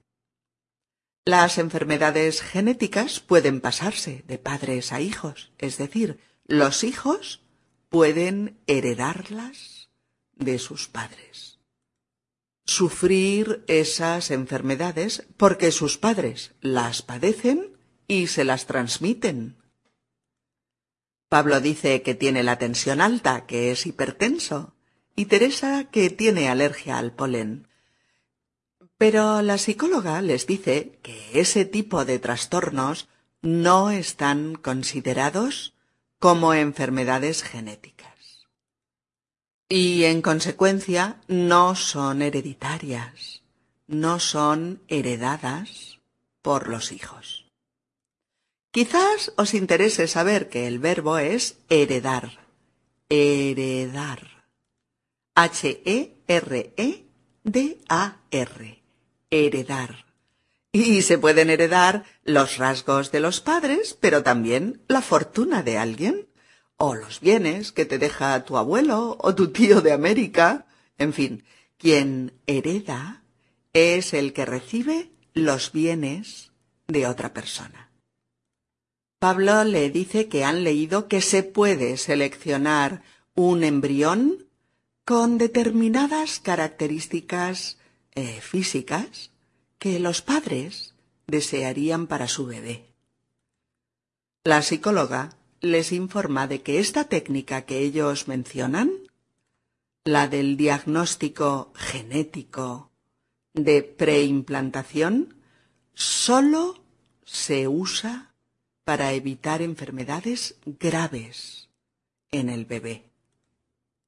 Las 1.26 1.58
enfermedades 1.58 2.42
genéticas 2.42 3.20
pueden 3.20 3.60
pasarse 3.60 4.24
de 4.26 4.38
padres 4.38 4.94
a 4.94 5.02
hijos, 5.02 5.52
es 5.58 5.78
decir, 5.78 6.22
los 6.46 6.86
hijos 6.86 7.42
pueden 7.92 8.58
heredarlas 8.68 9.90
de 10.34 10.60
sus 10.60 10.88
padres. 10.88 11.60
Sufrir 12.66 13.66
esas 13.68 14.32
enfermedades 14.32 15.28
porque 15.36 15.74
sus 15.74 15.98
padres 15.98 16.54
las 16.62 17.02
padecen 17.02 17.78
y 18.08 18.28
se 18.28 18.46
las 18.46 18.66
transmiten. 18.66 19.58
Pablo 21.28 21.60
dice 21.60 22.02
que 22.02 22.16
tiene 22.16 22.44
la 22.44 22.58
tensión 22.58 23.02
alta, 23.02 23.46
que 23.46 23.72
es 23.72 23.86
hipertenso, 23.86 24.74
y 25.14 25.26
Teresa 25.26 25.90
que 25.92 26.10
tiene 26.10 26.48
alergia 26.48 26.98
al 26.98 27.14
polen. 27.14 27.68
Pero 28.98 29.42
la 29.42 29.58
psicóloga 29.58 30.22
les 30.22 30.48
dice 30.48 30.98
que 31.04 31.42
ese 31.42 31.66
tipo 31.66 32.06
de 32.06 32.20
trastornos 32.20 33.10
no 33.42 33.92
están 33.92 34.56
considerados 34.56 35.74
como 36.22 36.54
enfermedades 36.54 37.42
genéticas. 37.42 38.48
Y 39.68 40.04
en 40.04 40.22
consecuencia 40.22 41.20
no 41.28 41.76
son 41.76 42.22
hereditarias, 42.22 43.42
no 43.88 44.20
son 44.20 44.84
heredadas 44.88 45.98
por 46.44 46.70
los 46.70 46.92
hijos. 46.92 47.48
Quizás 48.70 49.34
os 49.36 49.56
interese 49.56 50.08
saber 50.08 50.48
que 50.50 50.68
el 50.68 50.78
verbo 50.78 51.18
es 51.18 51.58
heredar. 51.70 52.38
Heredar. 53.10 54.46
H-E-R-E-D-A-R. 55.34 56.14
Heredar. 59.32 60.11
Y 60.72 61.02
se 61.02 61.18
pueden 61.18 61.50
heredar 61.50 62.06
los 62.24 62.58
rasgos 62.58 63.12
de 63.12 63.20
los 63.20 63.42
padres, 63.42 63.98
pero 64.00 64.24
también 64.24 64.82
la 64.88 65.02
fortuna 65.02 65.64
de 65.64 65.78
alguien, 65.78 66.28
o 66.78 66.96
los 66.96 67.20
bienes 67.20 67.72
que 67.72 67.86
te 67.86 68.00
deja 68.00 68.44
tu 68.46 68.58
abuelo 68.58 69.18
o 69.20 69.36
tu 69.36 69.52
tío 69.52 69.82
de 69.82 69.92
América. 69.92 70.66
En 70.98 71.14
fin, 71.14 71.44
quien 71.78 72.34
hereda 72.48 73.24
es 73.74 74.14
el 74.14 74.34
que 74.34 74.46
recibe 74.46 75.12
los 75.34 75.72
bienes 75.72 76.52
de 76.88 77.06
otra 77.06 77.34
persona. 77.34 77.90
Pablo 79.20 79.64
le 79.64 79.90
dice 79.90 80.28
que 80.28 80.44
han 80.44 80.64
leído 80.64 81.08
que 81.08 81.22
se 81.22 81.44
puede 81.44 81.98
seleccionar 81.98 83.04
un 83.36 83.64
embrión 83.64 84.48
con 85.06 85.38
determinadas 85.38 86.40
características 86.40 87.78
eh, 88.16 88.40
físicas 88.42 89.31
que 89.82 90.00
los 90.00 90.22
padres 90.22 90.94
desearían 91.26 92.06
para 92.06 92.28
su 92.28 92.46
bebé. 92.46 92.94
La 94.44 94.62
psicóloga 94.62 95.36
les 95.60 95.92
informa 95.92 96.46
de 96.46 96.62
que 96.62 96.78
esta 96.78 97.06
técnica 97.06 97.64
que 97.64 97.80
ellos 97.80 98.28
mencionan, 98.28 98.92
la 100.04 100.28
del 100.28 100.56
diagnóstico 100.56 101.74
genético 101.74 102.92
de 103.56 103.82
preimplantación, 103.82 105.34
solo 105.96 106.84
se 107.26 107.68
usa 107.68 108.36
para 108.84 109.14
evitar 109.14 109.64
enfermedades 109.64 110.58
graves 110.64 111.70
en 112.30 112.50
el 112.50 112.66
bebé. 112.66 113.10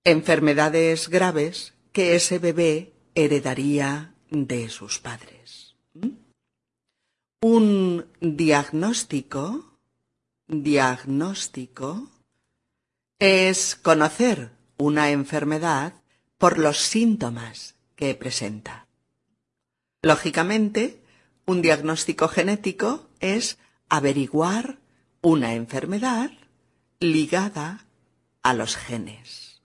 Enfermedades 0.04 1.10
graves 1.10 1.74
que 1.92 2.16
ese 2.16 2.38
bebé 2.38 2.94
heredaría 3.16 4.14
de 4.30 4.70
sus 4.70 5.00
padres. 5.00 5.63
Un 7.42 8.06
diagnóstico, 8.20 9.78
diagnóstico, 10.48 12.10
es 13.20 13.76
conocer 13.76 14.52
una 14.78 15.12
enfermedad 15.12 15.94
por 16.38 16.58
los 16.58 16.80
síntomas 16.80 17.76
que 17.96 18.16
presenta. 18.16 18.88
Lógicamente, 20.02 21.04
un 21.46 21.62
diagnóstico 21.62 22.28
genético 22.28 23.10
es 23.20 23.58
averiguar 23.90 24.80
una 25.22 25.54
enfermedad 25.54 26.32
ligada 27.00 27.86
a 28.42 28.54
los 28.54 28.76
genes. 28.76 29.62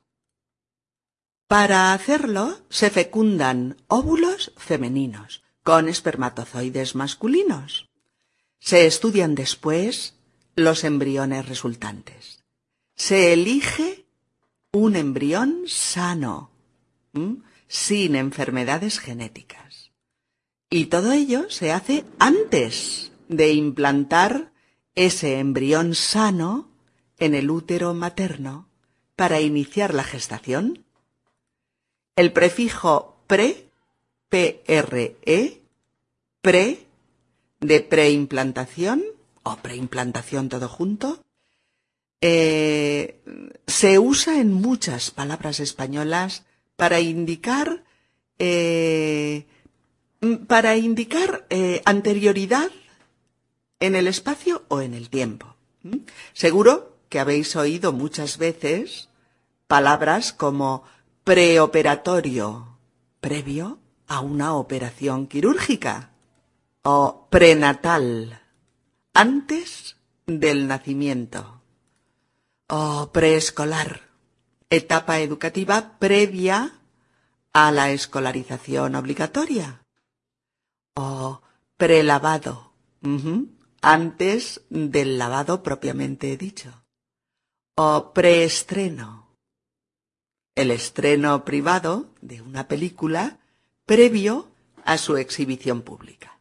Para 1.46 1.94
hacerlo 1.94 2.60
se 2.68 2.90
fecundan 2.90 3.76
óvulos 3.86 4.52
femeninos 4.56 5.42
con 5.68 5.90
espermatozoides 5.90 6.94
masculinos. 6.94 7.90
Se 8.58 8.86
estudian 8.86 9.34
después 9.34 10.14
los 10.56 10.82
embriones 10.82 11.46
resultantes. 11.46 12.42
Se 12.94 13.34
elige 13.34 14.06
un 14.72 14.96
embrión 14.96 15.64
sano, 15.66 16.50
sin 17.66 18.16
enfermedades 18.16 18.98
genéticas. 18.98 19.92
Y 20.70 20.86
todo 20.86 21.12
ello 21.12 21.50
se 21.50 21.70
hace 21.70 22.06
antes 22.18 23.12
de 23.28 23.52
implantar 23.52 24.50
ese 24.94 25.38
embrión 25.38 25.94
sano 25.94 26.70
en 27.18 27.34
el 27.34 27.50
útero 27.50 27.92
materno 27.92 28.70
para 29.16 29.42
iniciar 29.42 29.92
la 29.92 30.04
gestación 30.04 30.86
el 32.16 32.32
prefijo 32.32 33.22
pre, 33.26 33.68
pre, 34.30 34.62
pre, 36.40 36.86
de 37.60 37.80
preimplantación 37.80 39.02
o 39.42 39.56
preimplantación 39.56 40.48
todo 40.48 40.68
junto, 40.68 41.24
eh, 42.20 43.20
se 43.66 43.98
usa 43.98 44.40
en 44.40 44.52
muchas 44.52 45.10
palabras 45.10 45.60
españolas 45.60 46.44
para 46.76 47.00
indicar 47.00 47.84
eh, 48.38 49.46
para 50.46 50.76
indicar 50.76 51.46
eh, 51.50 51.82
anterioridad 51.84 52.70
en 53.80 53.94
el 53.94 54.08
espacio 54.08 54.64
o 54.68 54.80
en 54.80 54.94
el 54.94 55.10
tiempo. 55.10 55.54
¿Mm? 55.82 55.98
Seguro 56.32 56.96
que 57.08 57.20
habéis 57.20 57.54
oído 57.56 57.92
muchas 57.92 58.38
veces 58.38 59.08
palabras 59.66 60.32
como 60.32 60.82
preoperatorio, 61.24 62.78
previo 63.20 63.78
a 64.06 64.20
una 64.20 64.54
operación 64.54 65.26
quirúrgica, 65.26 66.10
o 66.82 67.26
prenatal, 67.30 68.42
antes 69.14 69.96
del 70.26 70.68
nacimiento, 70.68 71.62
o 72.68 73.10
preescolar, 73.12 74.08
etapa 74.70 75.20
educativa 75.20 75.98
previa 75.98 76.80
a 77.52 77.72
la 77.72 77.90
escolarización 77.90 78.94
obligatoria, 78.94 79.82
o 80.94 81.42
prelavado, 81.76 82.72
antes 83.80 84.60
del 84.68 85.18
lavado 85.18 85.62
propiamente 85.62 86.36
dicho, 86.36 86.84
o 87.76 88.12
preestreno, 88.12 89.28
el 90.54 90.70
estreno 90.72 91.44
privado 91.44 92.12
de 92.20 92.42
una 92.42 92.66
película 92.66 93.38
previo 93.86 94.48
a 94.84 94.98
su 94.98 95.16
exhibición 95.16 95.82
pública, 95.82 96.37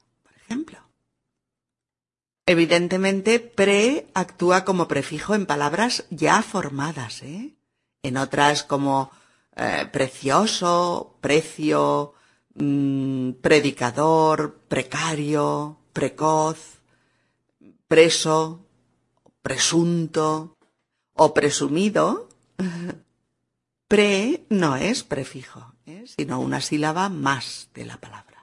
Evidentemente, 2.47 3.39
pre 3.39 4.07
actúa 4.13 4.63
como 4.63 4.87
prefijo 4.87 5.35
en 5.35 5.45
palabras 5.45 6.05
ya 6.09 6.41
formadas, 6.41 7.21
¿eh? 7.21 7.57
En 8.03 8.15
otras 8.15 8.63
como 8.63 9.11
eh, 9.57 9.85
precioso, 9.91 11.17
precio, 11.19 12.13
mmm, 12.55 13.31
predicador, 13.41 14.61
precario, 14.69 15.77
precoz, 15.91 16.79
preso, 17.87 18.65
presunto 19.41 20.57
o 21.15 21.33
presumido, 21.33 22.29
pre 23.89 24.45
no 24.49 24.77
es 24.77 25.03
prefijo, 25.03 25.73
¿eh? 25.85 26.05
sino 26.05 26.39
una 26.39 26.61
sílaba 26.61 27.09
más 27.09 27.69
de 27.73 27.85
la 27.85 27.97
palabra. 27.97 28.36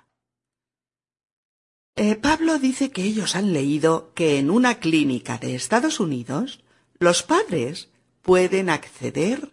Eh, 1.96 2.16
Pablo 2.16 2.58
dice 2.58 2.90
que 2.90 3.04
ellos 3.04 3.36
han 3.36 3.52
leído 3.52 4.12
que 4.14 4.38
en 4.38 4.50
una 4.50 4.80
clínica 4.80 5.38
de 5.38 5.54
Estados 5.54 6.00
Unidos 6.00 6.64
los 6.98 7.22
padres 7.22 7.88
pueden 8.22 8.68
acceder 8.68 9.52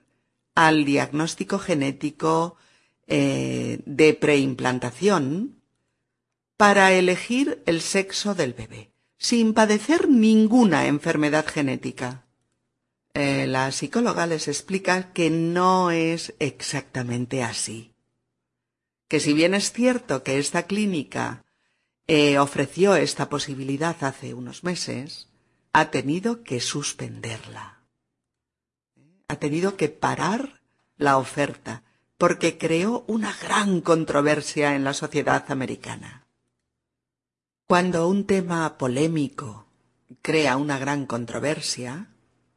al 0.55 0.83
diagnóstico 0.83 1.59
genético 1.59 2.57
eh, 3.05 3.81
de 3.85 4.13
preimplantación 4.15 5.61
para 6.57 6.93
elegir 6.93 7.61
el 7.67 7.81
sexo 7.81 8.33
del 8.33 8.53
bebé, 8.53 8.91
sin 9.17 9.53
padecer 9.53 10.09
ninguna 10.09 10.87
enfermedad 10.87 11.45
genética. 11.45 12.25
Eh, 13.13 13.45
la 13.45 13.71
psicóloga 13.71 14.25
les 14.25 14.47
explica 14.47 15.11
que 15.13 15.29
no 15.29 15.91
es 15.91 16.33
exactamente 16.39 17.43
así. 17.43 17.93
Que 19.07 19.19
si 19.19 19.33
bien 19.33 19.53
es 19.53 19.71
cierto 19.73 20.23
que 20.23 20.39
esta 20.39 20.63
clínica 20.63 21.43
eh, 22.07 22.39
ofreció 22.39 22.95
esta 22.95 23.29
posibilidad 23.29 24.03
hace 24.03 24.33
unos 24.33 24.63
meses, 24.63 25.27
ha 25.73 25.91
tenido 25.91 26.43
que 26.43 26.59
suspenderla. 26.59 27.79
Ha 29.27 29.35
tenido 29.37 29.77
que 29.77 29.89
parar 29.89 30.61
la 30.97 31.17
oferta 31.17 31.83
porque 32.17 32.57
creó 32.57 33.03
una 33.07 33.35
gran 33.41 33.81
controversia 33.81 34.75
en 34.75 34.83
la 34.83 34.93
sociedad 34.93 35.45
americana. 35.49 36.27
Cuando 37.67 38.07
un 38.07 38.25
tema 38.25 38.77
polémico 38.77 39.67
crea 40.21 40.57
una 40.57 40.77
gran 40.77 41.05
controversia, 41.05 42.09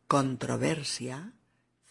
controversia, 0.08 1.32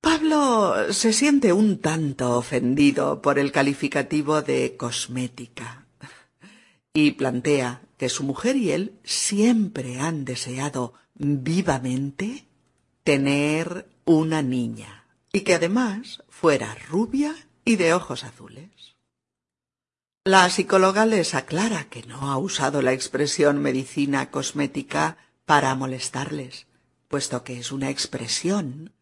Pablo 0.00 0.92
se 0.92 1.12
siente 1.12 1.52
un 1.52 1.78
tanto 1.78 2.38
ofendido 2.38 3.20
por 3.20 3.38
el 3.38 3.52
calificativo 3.52 4.40
de 4.40 4.76
cosmética 4.78 5.86
y 6.94 7.12
plantea 7.12 7.82
que 7.98 8.08
su 8.08 8.24
mujer 8.24 8.56
y 8.56 8.70
él 8.72 8.98
siempre 9.04 10.00
han 10.00 10.24
deseado 10.24 10.94
vivamente 11.14 12.46
tener 13.04 13.88
una 14.04 14.42
niña 14.42 15.06
y 15.32 15.40
que 15.40 15.54
además 15.54 16.22
fuera 16.28 16.76
rubia 16.88 17.34
y 17.64 17.76
de 17.76 17.94
ojos 17.94 18.24
azules. 18.24 18.96
La 20.24 20.48
psicóloga 20.50 21.04
les 21.04 21.34
aclara 21.34 21.88
que 21.88 22.02
no 22.04 22.30
ha 22.30 22.38
usado 22.38 22.80
la 22.80 22.92
expresión 22.92 23.60
medicina 23.60 24.30
cosmética 24.30 25.16
para 25.46 25.74
molestarles, 25.74 26.66
puesto 27.08 27.42
que 27.42 27.58
es 27.58 27.72
una 27.72 27.90
expresión 27.90 28.92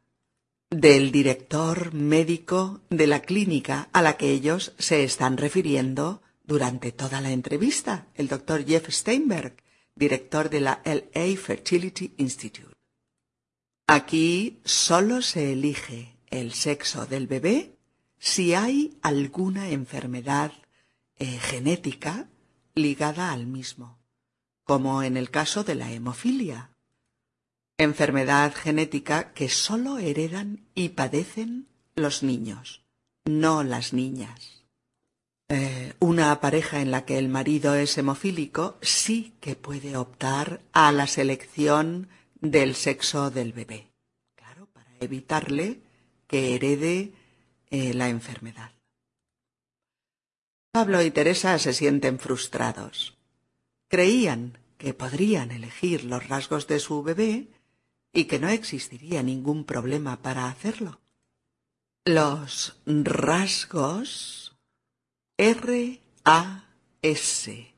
del 0.70 1.12
director 1.12 1.92
médico 1.92 2.80
de 2.88 3.06
la 3.06 3.20
clínica 3.20 3.88
a 3.92 4.02
la 4.02 4.16
que 4.16 4.30
ellos 4.30 4.72
se 4.78 5.04
están 5.04 5.36
refiriendo 5.36 6.22
durante 6.44 6.90
toda 6.90 7.20
la 7.20 7.32
entrevista, 7.32 8.06
el 8.14 8.28
doctor 8.28 8.64
Jeff 8.64 8.88
Steinberg, 8.88 9.56
director 9.94 10.48
de 10.48 10.60
la 10.60 10.80
LA 10.84 11.36
Fertility 11.36 12.14
Institute. 12.16 12.69
Aquí 13.92 14.60
solo 14.64 15.20
se 15.20 15.52
elige 15.52 16.14
el 16.28 16.52
sexo 16.52 17.06
del 17.06 17.26
bebé 17.26 17.76
si 18.20 18.54
hay 18.54 18.96
alguna 19.02 19.70
enfermedad 19.70 20.52
eh, 21.16 21.26
genética 21.26 22.28
ligada 22.76 23.32
al 23.32 23.48
mismo, 23.48 23.98
como 24.62 25.02
en 25.02 25.16
el 25.16 25.32
caso 25.32 25.64
de 25.64 25.74
la 25.74 25.90
hemofilia, 25.90 26.70
enfermedad 27.78 28.54
genética 28.54 29.32
que 29.32 29.48
sólo 29.48 29.98
heredan 29.98 30.68
y 30.76 30.90
padecen 30.90 31.66
los 31.96 32.22
niños, 32.22 32.84
no 33.24 33.64
las 33.64 33.92
niñas. 33.92 34.62
Eh, 35.48 35.94
una 35.98 36.40
pareja 36.40 36.80
en 36.80 36.92
la 36.92 37.04
que 37.04 37.18
el 37.18 37.28
marido 37.28 37.74
es 37.74 37.98
hemofílico 37.98 38.78
sí 38.82 39.34
que 39.40 39.56
puede 39.56 39.96
optar 39.96 40.60
a 40.70 40.92
la 40.92 41.08
selección 41.08 42.08
del 42.40 42.74
sexo 42.74 43.30
del 43.30 43.52
bebé. 43.52 43.90
Claro, 44.34 44.66
para 44.66 44.90
evitarle 45.00 45.82
que 46.26 46.54
herede 46.54 47.12
eh, 47.70 47.94
la 47.94 48.08
enfermedad. 48.08 48.72
Pablo 50.72 51.02
y 51.02 51.10
Teresa 51.10 51.58
se 51.58 51.72
sienten 51.72 52.18
frustrados. 52.18 53.18
Creían 53.88 54.58
que 54.78 54.94
podrían 54.94 55.50
elegir 55.50 56.04
los 56.04 56.28
rasgos 56.28 56.66
de 56.66 56.78
su 56.78 57.02
bebé 57.02 57.48
y 58.12 58.24
que 58.24 58.38
no 58.38 58.48
existiría 58.48 59.22
ningún 59.22 59.64
problema 59.64 60.22
para 60.22 60.48
hacerlo. 60.48 61.00
Los 62.04 62.80
rasgos 62.86 64.56
R 65.36 66.00
A 66.24 66.64
S 67.02 67.74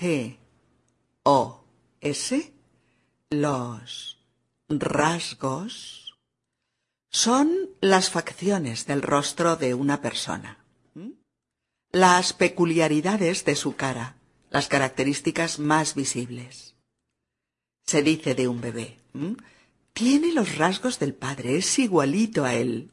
G 0.00 0.38
O 1.22 1.64
S 2.00 2.55
los 3.30 4.18
rasgos 4.68 6.16
son 7.10 7.70
las 7.80 8.10
facciones 8.10 8.86
del 8.86 9.02
rostro 9.02 9.56
de 9.56 9.74
una 9.74 10.00
persona, 10.00 10.64
las 11.90 12.32
peculiaridades 12.32 13.44
de 13.44 13.56
su 13.56 13.74
cara, 13.74 14.16
las 14.50 14.68
características 14.68 15.58
más 15.58 15.94
visibles. 15.94 16.74
Se 17.84 18.02
dice 18.02 18.34
de 18.34 18.48
un 18.48 18.60
bebé, 18.60 18.98
tiene 19.92 20.32
los 20.32 20.56
rasgos 20.56 20.98
del 20.98 21.14
padre, 21.14 21.56
es 21.56 21.78
igualito 21.78 22.44
a 22.44 22.54
él. 22.54 22.90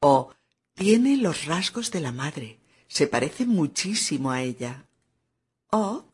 O 0.00 0.32
tiene 0.74 1.16
los 1.16 1.46
rasgos 1.46 1.90
de 1.90 2.00
la 2.00 2.12
madre, 2.12 2.60
se 2.86 3.06
parece 3.06 3.44
muchísimo 3.44 4.30
a 4.30 4.42
ella. 4.42 4.86
O 5.70 6.04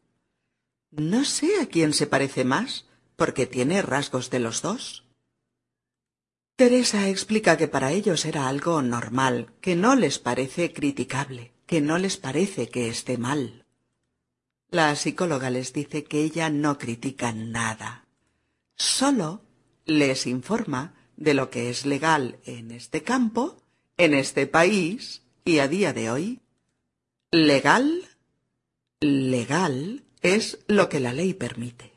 no 0.90 1.24
sé 1.24 1.60
a 1.60 1.66
quién 1.66 1.92
se 1.92 2.06
parece 2.06 2.44
más, 2.44 2.86
porque 3.22 3.46
tiene 3.46 3.82
rasgos 3.82 4.30
de 4.30 4.40
los 4.40 4.62
dos. 4.62 5.04
Teresa 6.56 7.08
explica 7.08 7.56
que 7.56 7.68
para 7.68 7.92
ellos 7.92 8.24
era 8.24 8.48
algo 8.48 8.82
normal, 8.82 9.52
que 9.60 9.76
no 9.76 9.94
les 9.94 10.18
parece 10.18 10.72
criticable, 10.72 11.52
que 11.64 11.80
no 11.80 11.98
les 11.98 12.16
parece 12.16 12.68
que 12.68 12.88
esté 12.88 13.18
mal. 13.18 13.64
La 14.70 14.96
psicóloga 14.96 15.50
les 15.50 15.72
dice 15.72 16.02
que 16.02 16.20
ella 16.24 16.50
no 16.50 16.78
critica 16.78 17.32
nada, 17.32 18.08
solo 18.74 19.44
les 19.84 20.26
informa 20.26 20.92
de 21.16 21.34
lo 21.34 21.48
que 21.48 21.70
es 21.70 21.86
legal 21.86 22.40
en 22.44 22.72
este 22.72 23.04
campo, 23.04 23.62
en 23.98 24.14
este 24.14 24.48
país 24.48 25.22
y 25.44 25.60
a 25.60 25.68
día 25.68 25.92
de 25.92 26.10
hoy. 26.10 26.40
Legal, 27.30 28.02
legal 28.98 30.02
es 30.22 30.58
lo 30.66 30.88
que 30.88 30.98
la 30.98 31.12
ley 31.12 31.34
permite. 31.34 31.91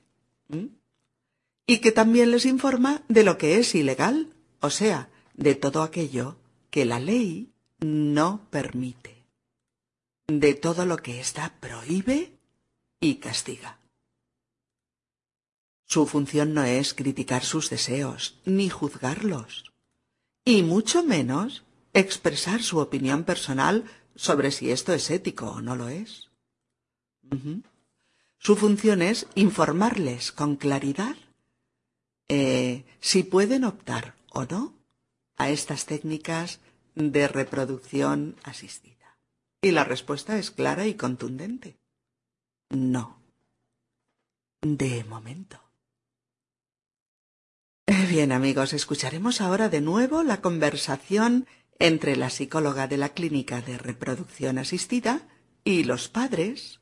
Y 1.67 1.79
que 1.79 1.91
también 1.91 2.31
les 2.31 2.45
informa 2.45 3.03
de 3.07 3.23
lo 3.23 3.37
que 3.37 3.57
es 3.57 3.73
ilegal, 3.75 4.33
o 4.59 4.69
sea, 4.69 5.09
de 5.33 5.55
todo 5.55 5.81
aquello 5.81 6.37
que 6.69 6.85
la 6.85 6.99
ley 6.99 7.51
no 7.79 8.47
permite, 8.49 9.25
de 10.27 10.53
todo 10.53 10.85
lo 10.85 10.97
que 10.97 11.19
ésta 11.19 11.55
prohíbe 11.59 12.37
y 12.99 13.15
castiga. 13.15 13.79
Su 15.85 16.07
función 16.07 16.53
no 16.53 16.63
es 16.63 16.93
criticar 16.93 17.43
sus 17.43 17.69
deseos 17.69 18.39
ni 18.45 18.69
juzgarlos, 18.69 19.71
y 20.43 20.63
mucho 20.63 21.03
menos 21.03 21.63
expresar 21.93 22.61
su 22.61 22.79
opinión 22.79 23.23
personal 23.23 23.85
sobre 24.15 24.51
si 24.51 24.71
esto 24.71 24.93
es 24.93 25.09
ético 25.09 25.51
o 25.51 25.61
no 25.61 25.75
lo 25.75 25.89
es. 25.89 26.29
Su 28.37 28.55
función 28.55 29.01
es 29.01 29.27
informarles 29.35 30.31
con 30.31 30.55
claridad 30.55 31.15
eh, 32.27 32.85
si 32.99 33.23
pueden 33.23 33.63
optar 33.63 34.15
o 34.31 34.45
no 34.45 34.73
a 35.37 35.49
estas 35.49 35.85
técnicas 35.85 36.59
de 36.95 37.27
reproducción 37.27 38.35
asistida. 38.43 39.17
Y 39.61 39.71
la 39.71 39.83
respuesta 39.83 40.37
es 40.37 40.51
clara 40.51 40.87
y 40.87 40.95
contundente. 40.95 41.77
No. 42.69 43.19
De 44.61 45.03
momento. 45.03 45.61
Eh, 47.87 48.07
bien 48.09 48.31
amigos, 48.31 48.73
escucharemos 48.73 49.41
ahora 49.41 49.69
de 49.69 49.81
nuevo 49.81 50.23
la 50.23 50.41
conversación 50.41 51.47
entre 51.77 52.15
la 52.15 52.29
psicóloga 52.29 52.87
de 52.87 52.97
la 52.97 53.09
clínica 53.09 53.61
de 53.61 53.77
reproducción 53.77 54.57
asistida 54.57 55.27
y 55.63 55.83
los 55.83 56.07
padres 56.07 56.79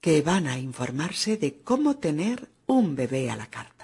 que 0.00 0.22
van 0.22 0.46
a 0.46 0.58
informarse 0.58 1.36
de 1.36 1.62
cómo 1.62 1.98
tener 1.98 2.48
un 2.66 2.96
bebé 2.96 3.30
a 3.30 3.36
la 3.36 3.48
carta. 3.48 3.79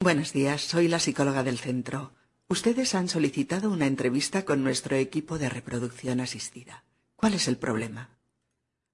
Buenos 0.00 0.34
días, 0.34 0.60
soy 0.60 0.88
la 0.88 0.98
psicóloga 0.98 1.42
del 1.42 1.58
centro. 1.58 2.12
Ustedes 2.48 2.94
han 2.94 3.08
solicitado 3.08 3.70
una 3.70 3.86
entrevista 3.86 4.44
con 4.44 4.62
nuestro 4.62 4.96
equipo 4.96 5.38
de 5.38 5.48
reproducción 5.48 6.20
asistida. 6.20 6.84
¿Cuál 7.16 7.32
es 7.32 7.48
el 7.48 7.56
problema? 7.56 8.10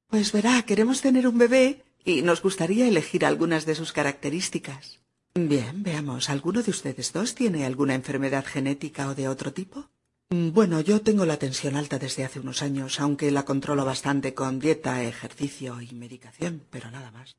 Pues 0.07 0.31
verá, 0.31 0.63
queremos 0.63 1.01
tener 1.01 1.27
un 1.27 1.37
bebé 1.37 1.83
y 2.05 2.23
nos 2.23 2.43
gustaría 2.43 2.87
elegir 2.87 3.25
algunas 3.25 3.67
de 3.67 3.75
sus 3.75 3.93
características. 3.93 5.01
Bien, 5.35 5.83
veamos, 5.83 6.31
¿alguno 6.31 6.63
de 6.63 6.71
ustedes 6.71 7.13
dos 7.13 7.35
tiene 7.35 7.67
alguna 7.67 7.95
enfermedad 7.97 8.45
genética 8.47 9.09
o 9.09 9.17
de 9.17 9.27
otro 9.27 9.53
tipo? 9.53 9.91
Bueno, 10.31 10.81
yo 10.81 11.01
tengo 11.01 11.27
la 11.27 11.39
tensión 11.39 11.75
alta 11.75 11.99
desde 11.99 12.25
hace 12.25 12.39
unos 12.39 12.63
años, 12.63 13.01
aunque 13.01 13.33
la 13.33 13.45
controlo 13.45 13.85
bastante 13.85 14.33
con 14.33 14.61
dieta, 14.61 15.03
ejercicio 15.03 15.81
y 15.81 15.93
medicación, 15.93 16.63
pero 16.71 16.89
nada 16.93 17.11
más. 17.11 17.35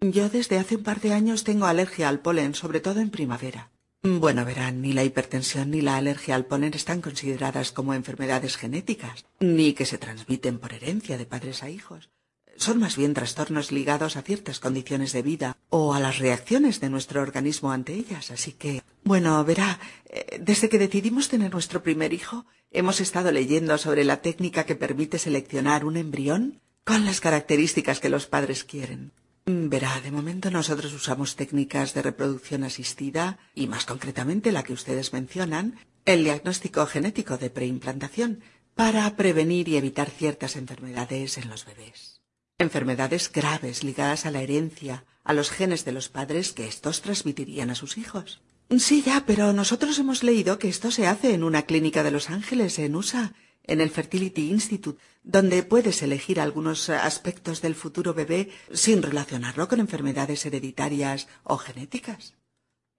Yo 0.00 0.28
desde 0.28 0.58
hace 0.58 0.76
un 0.76 0.84
par 0.84 1.00
de 1.00 1.12
años 1.12 1.44
tengo 1.44 1.66
alergia 1.66 2.08
al 2.08 2.20
polen, 2.20 2.54
sobre 2.54 2.80
todo 2.80 3.00
en 3.00 3.10
primavera. 3.10 3.70
Bueno, 4.02 4.44
verán, 4.44 4.80
ni 4.80 4.92
la 4.92 5.02
hipertensión 5.04 5.70
ni 5.70 5.80
la 5.80 5.96
alergia 5.96 6.36
al 6.36 6.46
polen 6.46 6.72
están 6.74 7.00
consideradas 7.00 7.72
como 7.72 7.94
enfermedades 7.94 8.56
genéticas, 8.56 9.26
ni 9.40 9.72
que 9.72 9.86
se 9.86 9.98
transmiten 9.98 10.58
por 10.58 10.72
herencia 10.72 11.18
de 11.18 11.26
padres 11.26 11.62
a 11.62 11.70
hijos 11.70 12.10
son 12.58 12.78
más 12.78 12.96
bien 12.96 13.14
trastornos 13.14 13.72
ligados 13.72 14.16
a 14.16 14.22
ciertas 14.22 14.58
condiciones 14.58 15.12
de 15.12 15.22
vida 15.22 15.56
o 15.70 15.94
a 15.94 16.00
las 16.00 16.18
reacciones 16.18 16.80
de 16.80 16.90
nuestro 16.90 17.22
organismo 17.22 17.70
ante 17.70 17.94
ellas. 17.94 18.30
Así 18.30 18.52
que, 18.52 18.82
bueno, 19.04 19.42
verá, 19.44 19.78
eh, 20.06 20.40
desde 20.40 20.68
que 20.68 20.78
decidimos 20.78 21.28
tener 21.28 21.52
nuestro 21.52 21.82
primer 21.82 22.12
hijo, 22.12 22.46
hemos 22.70 23.00
estado 23.00 23.30
leyendo 23.30 23.78
sobre 23.78 24.04
la 24.04 24.20
técnica 24.20 24.64
que 24.64 24.74
permite 24.74 25.18
seleccionar 25.18 25.84
un 25.84 25.96
embrión 25.96 26.60
con 26.84 27.04
las 27.04 27.20
características 27.20 28.00
que 28.00 28.08
los 28.08 28.26
padres 28.26 28.64
quieren. 28.64 29.12
Mm, 29.48 29.68
verá, 29.70 30.00
de 30.00 30.10
momento 30.10 30.50
nosotros 30.50 30.92
usamos 30.92 31.34
técnicas 31.34 31.94
de 31.94 32.02
reproducción 32.02 32.64
asistida 32.64 33.38
y 33.54 33.66
más 33.66 33.86
concretamente 33.86 34.52
la 34.52 34.62
que 34.62 34.74
ustedes 34.74 35.12
mencionan, 35.12 35.78
el 36.04 36.24
diagnóstico 36.24 36.84
genético 36.86 37.38
de 37.38 37.48
preimplantación, 37.48 38.42
para 38.74 39.16
prevenir 39.16 39.68
y 39.68 39.76
evitar 39.76 40.10
ciertas 40.10 40.56
enfermedades 40.56 41.38
en 41.38 41.48
los 41.48 41.64
bebés 41.64 42.18
enfermedades 42.58 43.30
graves 43.32 43.84
ligadas 43.84 44.26
a 44.26 44.32
la 44.32 44.42
herencia, 44.42 45.04
a 45.22 45.32
los 45.32 45.50
genes 45.50 45.84
de 45.84 45.92
los 45.92 46.08
padres 46.08 46.52
que 46.52 46.66
estos 46.66 47.02
transmitirían 47.02 47.70
a 47.70 47.76
sus 47.76 47.96
hijos. 47.98 48.40
Sí, 48.78 49.02
ya, 49.02 49.24
pero 49.26 49.52
nosotros 49.52 49.98
hemos 49.98 50.24
leído 50.24 50.58
que 50.58 50.68
esto 50.68 50.90
se 50.90 51.06
hace 51.06 51.34
en 51.34 51.44
una 51.44 51.62
clínica 51.62 52.02
de 52.02 52.10
Los 52.10 52.30
Ángeles, 52.30 52.78
en 52.80 52.96
USA, 52.96 53.32
en 53.68 53.80
el 53.80 53.90
Fertility 53.90 54.50
Institute, 54.50 55.00
donde 55.22 55.62
puedes 55.62 56.02
elegir 56.02 56.40
algunos 56.40 56.88
aspectos 56.88 57.62
del 57.62 57.76
futuro 57.76 58.14
bebé 58.14 58.50
sin 58.72 59.02
relacionarlo 59.02 59.68
con 59.68 59.78
enfermedades 59.78 60.44
hereditarias 60.46 61.28
o 61.44 61.58
genéticas. 61.58 62.34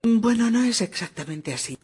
Bueno, 0.01 0.49
no 0.49 0.63
es 0.63 0.82
exactamente 0.82 1.53
así. 1.53 1.77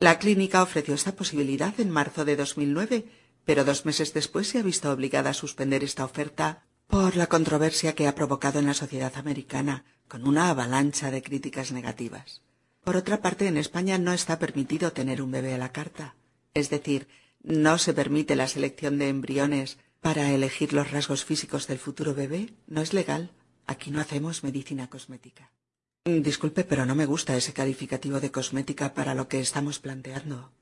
La 0.00 0.18
clínica 0.18 0.62
ofreció 0.62 0.94
esta 0.94 1.12
posibilidad 1.14 1.78
en 1.78 1.90
marzo 1.90 2.24
de 2.24 2.34
2009, 2.34 3.04
pero 3.44 3.64
dos 3.64 3.84
meses 3.84 4.12
después 4.14 4.48
se 4.48 4.58
ha 4.58 4.62
visto 4.62 4.90
obligada 4.90 5.30
a 5.30 5.34
suspender 5.34 5.84
esta 5.84 6.04
oferta 6.04 6.64
por 6.88 7.16
la 7.16 7.28
controversia 7.28 7.94
que 7.94 8.08
ha 8.08 8.14
provocado 8.14 8.58
en 8.58 8.66
la 8.66 8.74
sociedad 8.74 9.12
americana, 9.16 9.84
con 10.08 10.26
una 10.26 10.50
avalancha 10.50 11.10
de 11.10 11.22
críticas 11.22 11.70
negativas. 11.70 12.42
Por 12.82 12.96
otra 12.96 13.20
parte, 13.20 13.46
en 13.46 13.58
España 13.58 13.98
no 13.98 14.12
está 14.12 14.38
permitido 14.38 14.92
tener 14.92 15.22
un 15.22 15.30
bebé 15.30 15.54
a 15.54 15.58
la 15.58 15.70
carta, 15.70 16.16
es 16.54 16.70
decir, 16.70 17.06
no 17.42 17.78
se 17.78 17.94
permite 17.94 18.36
la 18.36 18.48
selección 18.48 18.98
de 18.98 19.08
embriones 19.08 19.78
para 20.00 20.30
elegir 20.32 20.72
los 20.72 20.90
rasgos 20.90 21.24
físicos 21.24 21.66
del 21.66 21.78
futuro 21.78 22.14
bebé, 22.14 22.54
no 22.66 22.80
es 22.80 22.92
legal. 22.92 23.32
Aquí 23.66 23.90
no 23.90 24.00
hacemos 24.00 24.42
medicina 24.42 24.88
cosmética. 24.88 25.52
Disculpe, 26.04 26.64
pero 26.64 26.86
no 26.86 26.94
me 26.94 27.06
gusta 27.06 27.36
ese 27.36 27.52
calificativo 27.52 28.20
de 28.20 28.30
cosmética 28.30 28.94
para 28.94 29.14
lo 29.14 29.28
que 29.28 29.40
estamos 29.40 29.78
planteando. 29.78 30.52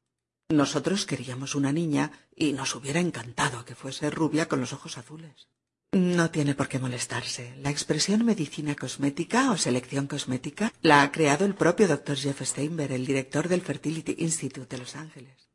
Nosotros 0.48 1.06
queríamos 1.06 1.54
una 1.54 1.72
niña 1.72 2.10
y 2.34 2.52
nos 2.52 2.74
hubiera 2.74 3.00
encantado 3.00 3.64
que 3.64 3.74
fuese 3.74 4.10
rubia 4.10 4.48
con 4.48 4.60
los 4.60 4.72
ojos 4.72 4.98
azules. 4.98 5.48
No 5.92 6.30
tiene 6.30 6.54
por 6.54 6.68
qué 6.68 6.78
molestarse. 6.78 7.54
La 7.62 7.70
expresión 7.70 8.24
medicina 8.24 8.74
cosmética 8.74 9.52
o 9.52 9.56
selección 9.56 10.06
cosmética 10.06 10.72
la 10.82 11.02
ha 11.02 11.12
creado 11.12 11.46
el 11.46 11.54
propio 11.54 11.88
Dr. 11.88 12.16
Jeff 12.16 12.42
Steinberg, 12.42 12.92
el 12.92 13.06
director 13.06 13.48
del 13.48 13.62
Fertility 13.62 14.16
Institute 14.18 14.68
de 14.68 14.82
Los 14.82 14.96
Ángeles. 14.96 15.47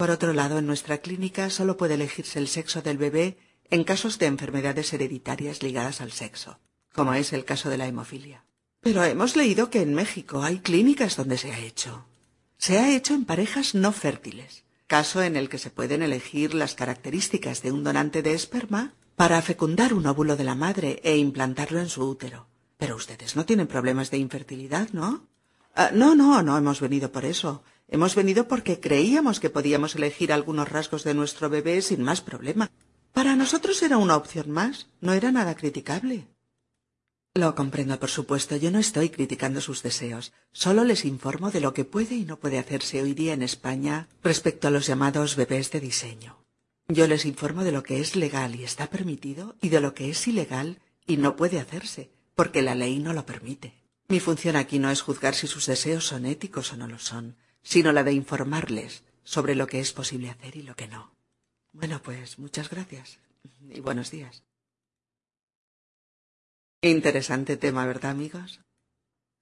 Por 0.00 0.10
otro 0.10 0.32
lado, 0.32 0.56
en 0.56 0.66
nuestra 0.66 0.96
clínica 1.02 1.50
solo 1.50 1.76
puede 1.76 1.92
elegirse 1.92 2.38
el 2.38 2.48
sexo 2.48 2.80
del 2.80 2.96
bebé 2.96 3.36
en 3.68 3.84
casos 3.84 4.18
de 4.18 4.24
enfermedades 4.24 4.94
hereditarias 4.94 5.62
ligadas 5.62 6.00
al 6.00 6.10
sexo, 6.10 6.58
como 6.94 7.12
es 7.12 7.34
el 7.34 7.44
caso 7.44 7.68
de 7.68 7.76
la 7.76 7.86
hemofilia. 7.86 8.46
Pero 8.80 9.04
hemos 9.04 9.36
leído 9.36 9.68
que 9.68 9.82
en 9.82 9.92
México 9.92 10.42
hay 10.42 10.60
clínicas 10.60 11.16
donde 11.16 11.36
se 11.36 11.52
ha 11.52 11.58
hecho. 11.58 12.06
Se 12.56 12.78
ha 12.78 12.96
hecho 12.96 13.12
en 13.12 13.26
parejas 13.26 13.74
no 13.74 13.92
fértiles, 13.92 14.64
caso 14.86 15.22
en 15.22 15.36
el 15.36 15.50
que 15.50 15.58
se 15.58 15.68
pueden 15.68 16.02
elegir 16.02 16.54
las 16.54 16.74
características 16.74 17.60
de 17.60 17.70
un 17.70 17.84
donante 17.84 18.22
de 18.22 18.32
esperma 18.32 18.94
para 19.16 19.42
fecundar 19.42 19.92
un 19.92 20.06
óvulo 20.06 20.36
de 20.36 20.44
la 20.44 20.54
madre 20.54 21.02
e 21.04 21.18
implantarlo 21.18 21.78
en 21.78 21.90
su 21.90 22.08
útero. 22.08 22.46
Pero 22.78 22.96
ustedes 22.96 23.36
no 23.36 23.44
tienen 23.44 23.66
problemas 23.66 24.10
de 24.10 24.16
infertilidad, 24.16 24.88
¿no? 24.92 25.28
Ah, 25.74 25.90
no, 25.92 26.14
no, 26.14 26.42
no 26.42 26.56
hemos 26.56 26.80
venido 26.80 27.12
por 27.12 27.26
eso. 27.26 27.62
Hemos 27.92 28.14
venido 28.14 28.46
porque 28.46 28.78
creíamos 28.78 29.40
que 29.40 29.50
podíamos 29.50 29.96
elegir 29.96 30.32
algunos 30.32 30.68
rasgos 30.68 31.02
de 31.02 31.12
nuestro 31.12 31.50
bebé 31.50 31.82
sin 31.82 32.02
más 32.02 32.20
problema. 32.20 32.70
Para 33.12 33.34
nosotros 33.34 33.82
era 33.82 33.98
una 33.98 34.16
opción 34.16 34.48
más, 34.48 34.86
no 35.00 35.12
era 35.12 35.32
nada 35.32 35.56
criticable. 35.56 36.28
Lo 37.34 37.56
comprendo, 37.56 37.98
por 37.98 38.10
supuesto. 38.10 38.54
Yo 38.56 38.70
no 38.70 38.78
estoy 38.78 39.10
criticando 39.10 39.60
sus 39.60 39.82
deseos. 39.82 40.32
Solo 40.52 40.84
les 40.84 41.04
informo 41.04 41.50
de 41.50 41.60
lo 41.60 41.74
que 41.74 41.84
puede 41.84 42.14
y 42.14 42.24
no 42.24 42.38
puede 42.38 42.60
hacerse 42.60 43.02
hoy 43.02 43.12
día 43.12 43.34
en 43.34 43.42
España 43.42 44.08
respecto 44.22 44.68
a 44.68 44.70
los 44.70 44.86
llamados 44.86 45.34
bebés 45.34 45.72
de 45.72 45.80
diseño. 45.80 46.44
Yo 46.86 47.08
les 47.08 47.24
informo 47.24 47.64
de 47.64 47.72
lo 47.72 47.82
que 47.82 48.00
es 48.00 48.14
legal 48.14 48.54
y 48.54 48.62
está 48.62 48.86
permitido 48.88 49.56
y 49.60 49.68
de 49.68 49.80
lo 49.80 49.94
que 49.94 50.10
es 50.10 50.28
ilegal 50.28 50.78
y 51.06 51.16
no 51.16 51.34
puede 51.34 51.58
hacerse, 51.58 52.10
porque 52.36 52.62
la 52.62 52.76
ley 52.76 53.00
no 53.00 53.12
lo 53.12 53.26
permite. 53.26 53.74
Mi 54.08 54.20
función 54.20 54.54
aquí 54.54 54.78
no 54.78 54.90
es 54.90 55.02
juzgar 55.02 55.34
si 55.34 55.46
sus 55.46 55.66
deseos 55.66 56.04
son 56.06 56.26
éticos 56.26 56.72
o 56.72 56.76
no 56.76 56.88
lo 56.88 56.98
son, 56.98 57.36
sino 57.62 57.92
la 57.92 58.04
de 58.04 58.12
informarles 58.12 59.04
sobre 59.24 59.54
lo 59.54 59.66
que 59.66 59.80
es 59.80 59.92
posible 59.92 60.30
hacer 60.30 60.56
y 60.56 60.62
lo 60.62 60.74
que 60.74 60.88
no. 60.88 61.12
Bueno, 61.72 62.00
pues 62.02 62.38
muchas 62.38 62.70
gracias 62.70 63.18
y 63.68 63.80
buenos 63.80 64.10
días. 64.10 64.42
Interesante 66.82 67.56
tema, 67.56 67.86
¿verdad, 67.86 68.12
amigos? 68.12 68.60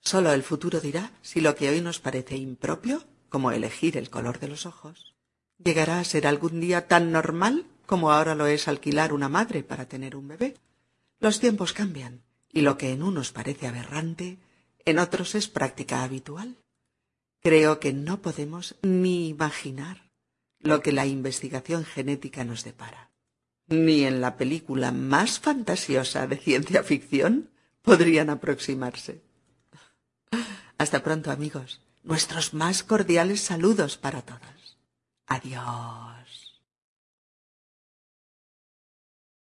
Solo 0.00 0.33
el 0.33 0.42
futuro 0.42 0.81
dirá 0.81 1.12
si 1.22 1.40
lo 1.40 1.54
que 1.54 1.68
hoy 1.68 1.81
nos 1.81 2.00
parece 2.00 2.37
impropio, 2.37 3.04
como 3.28 3.52
elegir 3.52 3.96
el 3.96 4.11
color 4.11 4.38
de 4.40 4.48
los 4.48 4.66
ojos, 4.66 5.14
llegará 5.62 6.00
a 6.00 6.04
ser 6.04 6.26
algún 6.26 6.61
día 6.61 6.87
tan 6.88 7.12
normal 7.12 7.66
como 7.87 8.12
ahora 8.12 8.35
lo 8.35 8.46
es 8.46 8.68
alquilar 8.68 9.12
una 9.12 9.28
madre 9.28 9.62
para 9.62 9.88
tener 9.88 10.14
un 10.14 10.28
bebé. 10.28 10.57
Los 11.20 11.40
tiempos 11.40 11.72
cambian, 11.72 12.22
y 12.52 12.61
lo 12.61 12.76
que 12.76 12.92
en 12.92 13.02
unos 13.02 13.33
parece 13.33 13.66
aberrante, 13.66 14.38
en 14.85 14.98
otros 14.98 15.35
es 15.35 15.48
práctica 15.48 16.02
habitual. 16.02 16.59
Creo 17.40 17.81
que 17.81 17.92
no 17.92 18.20
podemos 18.20 18.77
ni 18.83 19.29
imaginar 19.29 20.11
lo 20.61 20.83
que 20.83 20.92
la 20.92 21.07
investigación 21.07 21.85
genética 21.85 22.44
nos 22.44 22.64
depara 22.64 23.09
ni 23.68 24.05
en 24.05 24.20
la 24.20 24.37
película 24.37 24.92
más 24.92 25.38
fantasiosa 25.38 26.27
de 26.27 26.37
ciencia 26.37 26.83
ficción 26.83 27.51
podrían 27.83 28.31
aproximarse. 28.31 29.22
Hasta 30.79 31.03
pronto, 31.03 31.31
amigos. 31.31 31.81
Nuestros 32.03 32.55
más 32.55 32.83
cordiales 32.83 33.40
saludos 33.42 33.96
para 33.98 34.22
todos. 34.22 34.79
Adiós. 35.27 36.17